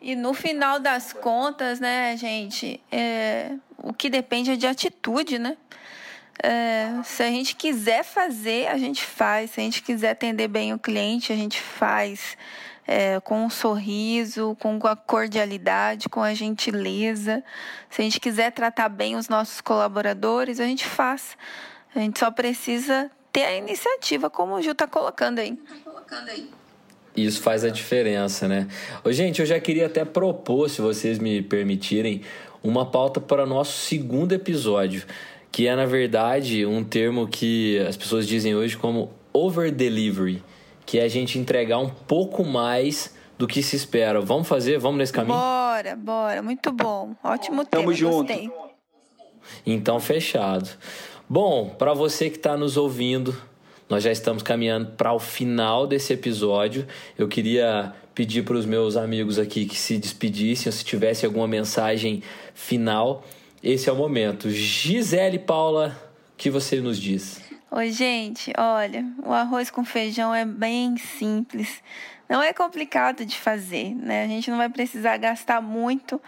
E 0.00 0.14
no 0.14 0.34
final 0.34 0.78
das 0.78 1.12
contas, 1.12 1.80
né, 1.80 2.16
gente, 2.16 2.80
é, 2.92 3.54
o 3.78 3.92
que 3.92 4.10
depende 4.10 4.52
é 4.52 4.56
de 4.56 4.66
atitude, 4.66 5.38
né? 5.38 5.56
É, 6.42 7.02
se 7.02 7.22
a 7.22 7.26
gente 7.26 7.56
quiser 7.56 8.04
fazer, 8.04 8.68
a 8.68 8.76
gente 8.76 9.04
faz. 9.04 9.52
Se 9.52 9.60
a 9.60 9.64
gente 9.64 9.82
quiser 9.82 10.10
atender 10.10 10.48
bem 10.48 10.72
o 10.74 10.78
cliente, 10.78 11.32
a 11.32 11.36
gente 11.36 11.60
faz. 11.60 12.36
É, 12.88 13.18
com 13.18 13.44
um 13.44 13.50
sorriso, 13.50 14.56
com 14.60 14.78
a 14.86 14.94
cordialidade, 14.94 16.08
com 16.08 16.22
a 16.22 16.32
gentileza. 16.34 17.42
Se 17.90 18.00
a 18.00 18.04
gente 18.04 18.20
quiser 18.20 18.52
tratar 18.52 18.88
bem 18.88 19.16
os 19.16 19.28
nossos 19.28 19.60
colaboradores, 19.60 20.60
a 20.60 20.64
gente 20.64 20.86
faz. 20.86 21.36
A 21.92 21.98
gente 21.98 22.20
só 22.20 22.30
precisa 22.30 23.10
ter 23.32 23.44
a 23.44 23.56
iniciativa, 23.56 24.30
como 24.30 24.54
o 24.54 24.62
Gil 24.62 24.70
está 24.70 24.86
colocando 24.86 25.40
aí. 25.40 25.56
Tá 25.56 25.74
colocando 25.82 26.30
aí. 26.30 26.48
Isso 27.16 27.40
faz 27.40 27.64
a 27.64 27.70
diferença, 27.70 28.46
né? 28.46 28.68
Ô, 29.02 29.10
gente, 29.10 29.40
eu 29.40 29.46
já 29.46 29.58
queria 29.58 29.86
até 29.86 30.04
propor, 30.04 30.68
se 30.68 30.82
vocês 30.82 31.18
me 31.18 31.40
permitirem, 31.40 32.20
uma 32.62 32.84
pauta 32.84 33.20
para 33.20 33.46
nosso 33.46 33.72
segundo 33.72 34.32
episódio, 34.32 35.04
que 35.50 35.66
é, 35.66 35.74
na 35.74 35.86
verdade, 35.86 36.66
um 36.66 36.84
termo 36.84 37.26
que 37.26 37.78
as 37.88 37.96
pessoas 37.96 38.26
dizem 38.26 38.54
hoje 38.54 38.76
como 38.76 39.10
over 39.32 39.70
delivery, 39.72 40.42
que 40.84 40.98
é 40.98 41.04
a 41.04 41.08
gente 41.08 41.38
entregar 41.38 41.78
um 41.78 41.88
pouco 41.88 42.44
mais 42.44 43.14
do 43.38 43.46
que 43.46 43.62
se 43.62 43.76
espera. 43.76 44.20
Vamos 44.20 44.48
fazer? 44.48 44.78
Vamos 44.78 44.98
nesse 44.98 45.12
caminho? 45.12 45.36
Bora, 45.36 45.96
bora. 45.96 46.42
Muito 46.42 46.72
bom. 46.72 47.14
Ótimo 47.22 47.64
Tamo 47.64 47.84
tema. 47.84 47.94
junto. 47.94 48.28
Gostei. 48.28 48.50
Então, 49.64 50.00
fechado. 50.00 50.68
Bom, 51.28 51.70
para 51.70 51.92
você 51.92 52.30
que 52.30 52.36
está 52.36 52.56
nos 52.56 52.76
ouvindo, 52.76 53.36
nós 53.88 54.02
já 54.02 54.10
estamos 54.10 54.42
caminhando 54.42 54.92
para 54.92 55.12
o 55.12 55.18
final 55.18 55.86
desse 55.86 56.12
episódio. 56.12 56.86
Eu 57.16 57.28
queria 57.28 57.94
pedir 58.14 58.42
para 58.42 58.56
os 58.56 58.66
meus 58.66 58.96
amigos 58.96 59.38
aqui 59.38 59.64
que 59.66 59.76
se 59.76 59.96
despedissem, 59.96 60.68
ou 60.68 60.72
se 60.72 60.84
tivesse 60.84 61.24
alguma 61.24 61.46
mensagem 61.46 62.22
final. 62.54 63.24
Esse 63.62 63.88
é 63.88 63.92
o 63.92 63.96
momento. 63.96 64.50
Gisele 64.50 65.38
Paula, 65.38 65.96
o 66.32 66.36
que 66.36 66.50
você 66.50 66.80
nos 66.80 66.98
diz? 66.98 67.40
Oi, 67.70 67.90
gente. 67.92 68.52
Olha, 68.58 69.04
o 69.24 69.32
arroz 69.32 69.70
com 69.70 69.84
feijão 69.84 70.34
é 70.34 70.44
bem 70.44 70.96
simples. 70.96 71.82
Não 72.28 72.42
é 72.42 72.52
complicado 72.52 73.24
de 73.24 73.36
fazer, 73.36 73.94
né? 73.94 74.24
A 74.24 74.28
gente 74.28 74.50
não 74.50 74.56
vai 74.56 74.68
precisar 74.68 75.16
gastar 75.16 75.60
muito 75.60 76.20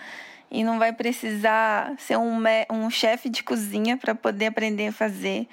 e 0.51 0.62
não 0.62 0.79
vai 0.79 0.92
precisar 0.92 1.94
ser 1.99 2.16
um, 2.16 2.40
um 2.71 2.88
chefe 2.88 3.29
de 3.29 3.42
cozinha 3.42 3.97
para 3.97 4.14
poder 4.14 4.47
aprender 4.47 4.88
a 4.88 4.92
fazer. 4.92 5.49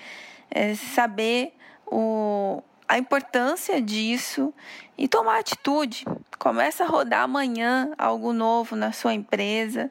É 0.52 0.76
saber 0.76 1.52
o, 1.86 2.64
a 2.88 2.98
importância 2.98 3.82
disso 3.82 4.54
e 4.98 5.08
tomar 5.08 5.40
atitude. 5.40 6.06
Começa 6.38 6.84
a 6.84 6.88
rodar 6.88 7.24
amanhã 7.24 7.92
algo 7.98 8.34
novo 8.34 8.76
na 8.76 8.92
sua 8.92 9.14
empresa. 9.14 9.90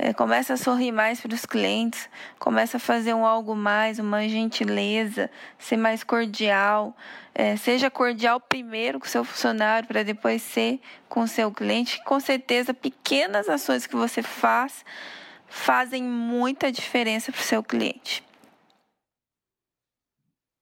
É, 0.00 0.12
começa 0.12 0.54
a 0.54 0.56
sorrir 0.56 0.92
mais 0.92 1.20
para 1.20 1.34
os 1.34 1.44
clientes, 1.44 2.08
começa 2.38 2.76
a 2.76 2.80
fazer 2.80 3.14
um 3.14 3.26
algo 3.26 3.56
mais, 3.56 3.98
uma 3.98 4.28
gentileza, 4.28 5.28
ser 5.58 5.76
mais 5.76 6.04
cordial. 6.04 6.96
É, 7.34 7.56
seja 7.56 7.90
cordial 7.90 8.38
primeiro 8.38 9.00
com 9.00 9.06
seu 9.06 9.24
funcionário, 9.24 9.88
para 9.88 10.04
depois 10.04 10.40
ser 10.40 10.80
com 11.08 11.26
seu 11.26 11.50
cliente. 11.50 12.00
Com 12.04 12.20
certeza, 12.20 12.72
pequenas 12.72 13.48
ações 13.48 13.88
que 13.88 13.96
você 13.96 14.22
faz 14.22 14.84
fazem 15.48 16.04
muita 16.04 16.70
diferença 16.70 17.32
para 17.32 17.40
o 17.40 17.44
seu 17.44 17.62
cliente. 17.62 18.22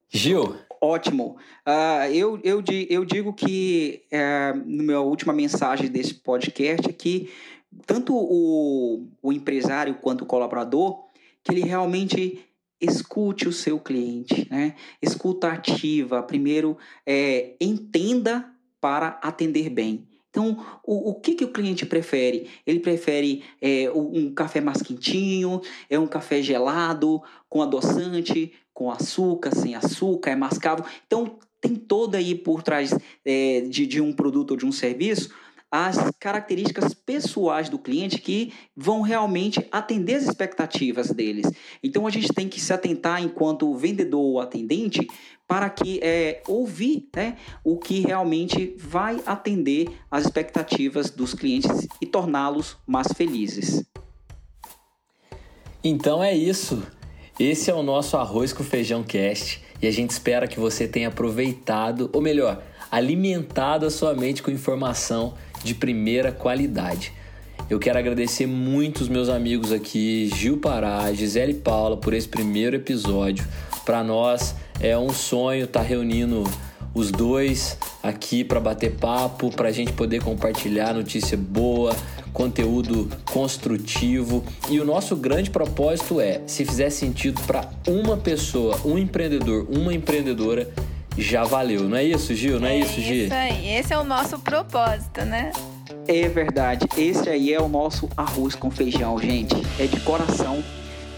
Gil, 0.08 0.56
Ótimo. 0.80 1.36
Uh, 1.66 2.12
eu, 2.12 2.40
eu, 2.42 2.62
eu 2.88 3.04
digo 3.04 3.32
que, 3.32 4.02
uh, 4.12 4.56
na 4.66 4.82
minha 4.82 5.00
última 5.00 5.32
mensagem 5.32 5.88
desse 5.88 6.14
podcast, 6.14 6.88
é 6.88 6.92
que 6.92 7.30
tanto 7.86 8.14
o, 8.14 9.06
o 9.22 9.32
empresário 9.32 9.96
quanto 9.96 10.22
o 10.22 10.26
colaborador, 10.26 11.06
que 11.42 11.52
ele 11.52 11.62
realmente 11.62 12.44
escute 12.80 13.48
o 13.48 13.52
seu 13.52 13.78
cliente, 13.78 14.46
né? 14.50 14.74
Escuta 15.00 15.48
ativa, 15.48 16.22
primeiro 16.22 16.76
é, 17.06 17.54
entenda 17.60 18.50
para 18.80 19.18
atender 19.22 19.70
bem. 19.70 20.06
Então, 20.36 20.62
o, 20.84 21.12
o 21.12 21.14
que, 21.14 21.34
que 21.34 21.44
o 21.46 21.50
cliente 21.50 21.86
prefere? 21.86 22.46
Ele 22.66 22.78
prefere 22.78 23.42
é, 23.58 23.90
um 23.90 24.30
café 24.34 24.60
mais 24.60 24.82
quentinho, 24.82 25.62
é 25.88 25.98
um 25.98 26.06
café 26.06 26.42
gelado, 26.42 27.22
com 27.48 27.62
adoçante, 27.62 28.52
com 28.74 28.90
açúcar, 28.90 29.54
sem 29.54 29.74
açúcar, 29.74 30.32
é 30.32 30.36
mascavo. 30.36 30.84
Então, 31.06 31.38
tem 31.58 31.74
toda 31.74 32.18
aí 32.18 32.34
por 32.34 32.62
trás 32.62 32.94
é, 33.24 33.62
de, 33.62 33.86
de 33.86 33.98
um 34.02 34.12
produto 34.12 34.50
ou 34.50 34.56
de 34.58 34.66
um 34.66 34.72
serviço 34.72 35.30
as 35.70 35.96
características 36.18 36.94
pessoais 36.94 37.68
do 37.68 37.78
cliente 37.78 38.20
que 38.20 38.52
vão 38.76 39.00
realmente 39.00 39.66
atender 39.70 40.14
as 40.14 40.24
expectativas 40.24 41.10
deles. 41.10 41.50
Então 41.82 42.06
a 42.06 42.10
gente 42.10 42.32
tem 42.32 42.48
que 42.48 42.60
se 42.60 42.72
atentar 42.72 43.22
enquanto 43.22 43.74
vendedor 43.74 44.20
ou 44.20 44.40
atendente 44.40 45.06
para 45.46 45.68
que 45.70 46.00
é, 46.02 46.42
ouvir 46.46 47.08
né, 47.14 47.36
o 47.62 47.76
que 47.78 48.00
realmente 48.00 48.74
vai 48.78 49.20
atender 49.26 49.88
as 50.10 50.24
expectativas 50.24 51.10
dos 51.10 51.34
clientes 51.34 51.86
e 52.00 52.06
torná-los 52.06 52.76
mais 52.86 53.08
felizes. 53.12 53.84
Então 55.82 56.22
é 56.22 56.34
isso. 56.34 56.82
Esse 57.38 57.70
é 57.70 57.74
o 57.74 57.82
nosso 57.82 58.16
Arroz 58.16 58.52
com 58.52 58.64
Feijão 58.64 59.04
Cast 59.04 59.62
e 59.80 59.86
a 59.86 59.90
gente 59.90 60.10
espera 60.10 60.48
que 60.48 60.58
você 60.58 60.88
tenha 60.88 61.08
aproveitado, 61.08 62.10
ou 62.12 62.20
melhor, 62.20 62.62
alimentado 62.90 63.86
a 63.86 63.90
sua 63.90 64.14
mente 64.14 64.42
com 64.42 64.50
informação 64.50 65.34
de 65.66 65.74
primeira 65.74 66.30
qualidade. 66.30 67.12
Eu 67.68 67.80
quero 67.80 67.98
agradecer 67.98 68.46
muito 68.46 69.00
os 69.00 69.08
meus 69.08 69.28
amigos 69.28 69.72
aqui, 69.72 70.30
Gil 70.32 70.58
Pará, 70.58 71.12
Gisele 71.12 71.54
Paula, 71.54 71.96
por 71.96 72.14
esse 72.14 72.28
primeiro 72.28 72.76
episódio. 72.76 73.44
Para 73.84 74.04
nós 74.04 74.54
é 74.78 74.96
um 74.96 75.10
sonho 75.12 75.64
estar 75.64 75.80
tá 75.80 75.86
reunindo 75.86 76.44
os 76.94 77.10
dois 77.10 77.76
aqui 78.02 78.44
para 78.44 78.60
bater 78.60 78.92
papo, 78.92 79.50
para 79.50 79.68
a 79.68 79.72
gente 79.72 79.92
poder 79.92 80.22
compartilhar 80.22 80.94
notícia 80.94 81.36
boa, 81.36 81.94
conteúdo 82.32 83.08
construtivo. 83.24 84.44
E 84.70 84.78
o 84.78 84.84
nosso 84.84 85.16
grande 85.16 85.50
propósito 85.50 86.20
é: 86.20 86.42
se 86.46 86.64
fizer 86.64 86.90
sentido 86.90 87.40
para 87.42 87.68
uma 87.88 88.16
pessoa, 88.16 88.78
um 88.84 88.96
empreendedor, 88.96 89.66
uma 89.68 89.92
empreendedora, 89.92 90.72
já 91.18 91.44
valeu. 91.44 91.88
Não 91.88 91.96
é 91.96 92.04
isso, 92.04 92.34
Gil? 92.34 92.60
Não 92.60 92.68
é, 92.68 92.76
é 92.76 92.80
isso, 92.80 93.00
Gil? 93.00 93.24
Isso 93.26 93.34
aí. 93.34 93.68
Esse 93.68 93.92
é 93.92 93.98
o 93.98 94.04
nosso 94.04 94.38
propósito, 94.38 95.24
né? 95.24 95.52
É 96.06 96.28
verdade. 96.28 96.86
Esse 96.96 97.28
aí 97.28 97.52
é 97.52 97.60
o 97.60 97.68
nosso 97.68 98.08
arroz 98.16 98.54
com 98.54 98.70
feijão, 98.70 99.18
gente. 99.18 99.54
É 99.78 99.86
de 99.86 99.98
coração 100.00 100.62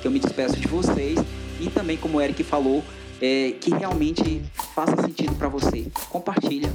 que 0.00 0.06
eu 0.06 0.10
me 0.10 0.18
despeço 0.18 0.56
de 0.56 0.66
vocês. 0.66 1.18
E 1.60 1.68
também, 1.68 1.96
como 1.96 2.18
o 2.18 2.20
Eric 2.20 2.42
falou, 2.44 2.82
é, 3.20 3.52
que 3.60 3.70
realmente 3.70 4.42
faça 4.74 5.00
sentido 5.02 5.34
para 5.34 5.48
você. 5.48 5.86
Compartilha. 6.08 6.70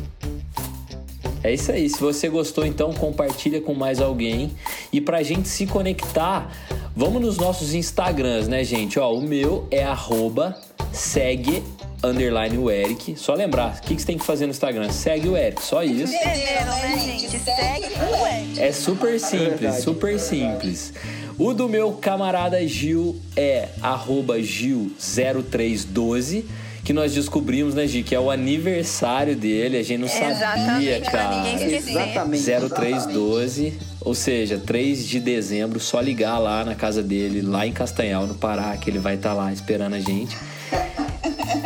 É 1.44 1.54
isso 1.54 1.72
aí. 1.72 1.90
Se 1.90 2.00
você 2.00 2.30
gostou, 2.30 2.66
então 2.66 2.94
compartilha 2.94 3.60
com 3.60 3.74
mais 3.74 4.00
alguém. 4.00 4.52
E 4.92 5.02
pra 5.02 5.24
gente 5.24 5.48
se 5.50 5.66
conectar, 5.66 6.52
vamos 6.96 7.22
nos 7.22 7.38
nossos 7.38 7.74
Instagrams, 7.74 8.48
né, 8.48 8.64
gente? 8.64 9.00
Ó, 9.00 9.14
o 9.14 9.22
meu 9.22 9.68
é 9.70 9.84
arroba 9.84 10.58
segue 10.94 11.64
underline 12.04 12.58
o 12.58 12.70
Eric. 12.70 13.16
Só 13.18 13.34
lembrar, 13.34 13.78
o 13.78 13.82
que, 13.82 13.96
que 13.96 14.02
você 14.02 14.08
tem 14.08 14.18
que 14.18 14.26
fazer 14.26 14.46
no 14.46 14.52
Instagram? 14.52 14.90
Segue 14.92 15.28
o 15.28 15.36
Eric, 15.36 15.62
só 15.62 15.84
isso. 15.84 16.14
Entenderam, 16.14 16.78
né, 16.78 16.98
gente? 17.00 17.38
Segue 17.40 17.88
o 18.00 18.28
Eric. 18.28 18.62
É 18.62 18.72
super 18.72 19.20
simples, 19.20 19.84
super 19.84 20.18
simples. 20.20 20.94
O 21.38 21.54
do 21.54 21.68
meu 21.68 21.92
camarada 21.94 22.66
Gil 22.68 23.20
é 23.36 23.68
Gil0312 23.82 26.46
que 26.84 26.92
nós 26.92 27.14
descobrimos, 27.14 27.74
né, 27.74 27.88
Gi, 27.88 28.04
que 28.04 28.14
é 28.14 28.20
o 28.20 28.30
aniversário 28.30 29.38
dele, 29.38 29.78
a 29.78 29.84
gente 29.84 30.02
não 30.02 30.10
sabia, 30.10 31.00
cara. 31.00 31.48
Exatamente. 31.64 32.44
0312, 32.44 33.74
ou 34.02 34.14
seja, 34.14 34.58
3 34.58 35.08
de 35.08 35.22
dezembro, 35.22 35.80
só 35.80 36.02
ligar 36.02 36.38
lá 36.40 36.66
na 36.66 36.76
casa 36.76 37.02
dele, 37.02 37.42
lá 37.42 37.66
em 37.66 37.72
Castanhal, 37.72 38.28
no 38.28 38.36
Pará, 38.36 38.76
que 38.76 38.90
ele 38.90 39.00
vai 39.00 39.16
estar 39.16 39.30
tá 39.30 39.36
lá 39.36 39.54
esperando 39.54 39.94
a 39.94 40.00
gente. 40.00 40.36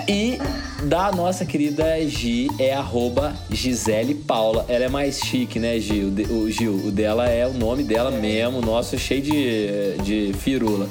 E 0.08 0.38
da 0.84 1.12
nossa 1.12 1.46
querida 1.46 2.00
Gi 2.08 2.48
é 2.58 2.74
arroba 2.74 3.36
Gisele 3.52 4.16
Paula. 4.16 4.66
Ela 4.70 4.86
é 4.86 4.90
mais 4.90 5.20
chique, 5.20 5.60
né, 5.60 5.78
Gil? 5.80 6.14
O, 6.30 6.50
Gil, 6.50 6.74
o 6.74 6.92
dela 6.92 7.28
é 7.28 7.46
o 7.46 7.54
nome 7.54 7.84
dela 7.84 8.10
mesmo, 8.10 8.62
nosso 8.62 8.98
cheio 8.98 9.22
de, 9.22 9.98
de 10.04 10.34
firula. 10.40 10.88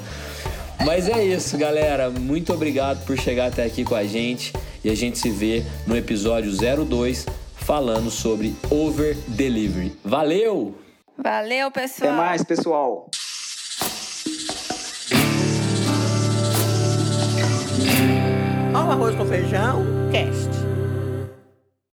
Mas 0.85 1.09
é 1.09 1.25
isso, 1.25 1.57
galera. 1.57 2.11
Muito 2.11 2.53
obrigado 2.53 3.03
por 3.05 3.17
chegar 3.17 3.47
até 3.47 3.63
aqui 3.63 3.83
com 3.83 3.95
a 3.95 4.03
gente. 4.03 4.53
E 4.83 4.89
a 4.89 4.95
gente 4.95 5.17
se 5.17 5.31
vê 5.31 5.63
no 5.87 5.97
episódio 5.97 6.51
02 6.85 7.25
falando 7.55 8.11
sobre 8.11 8.55
over 8.69 9.17
delivery. 9.27 9.93
Valeu! 10.03 10.75
Valeu, 11.17 11.71
pessoal. 11.71 12.11
Até 12.11 12.17
mais, 12.17 12.43
pessoal. 12.43 13.09
Arroz 18.91 19.15
com 19.15 19.25
feijão, 19.25 19.85
cast. 20.11 20.56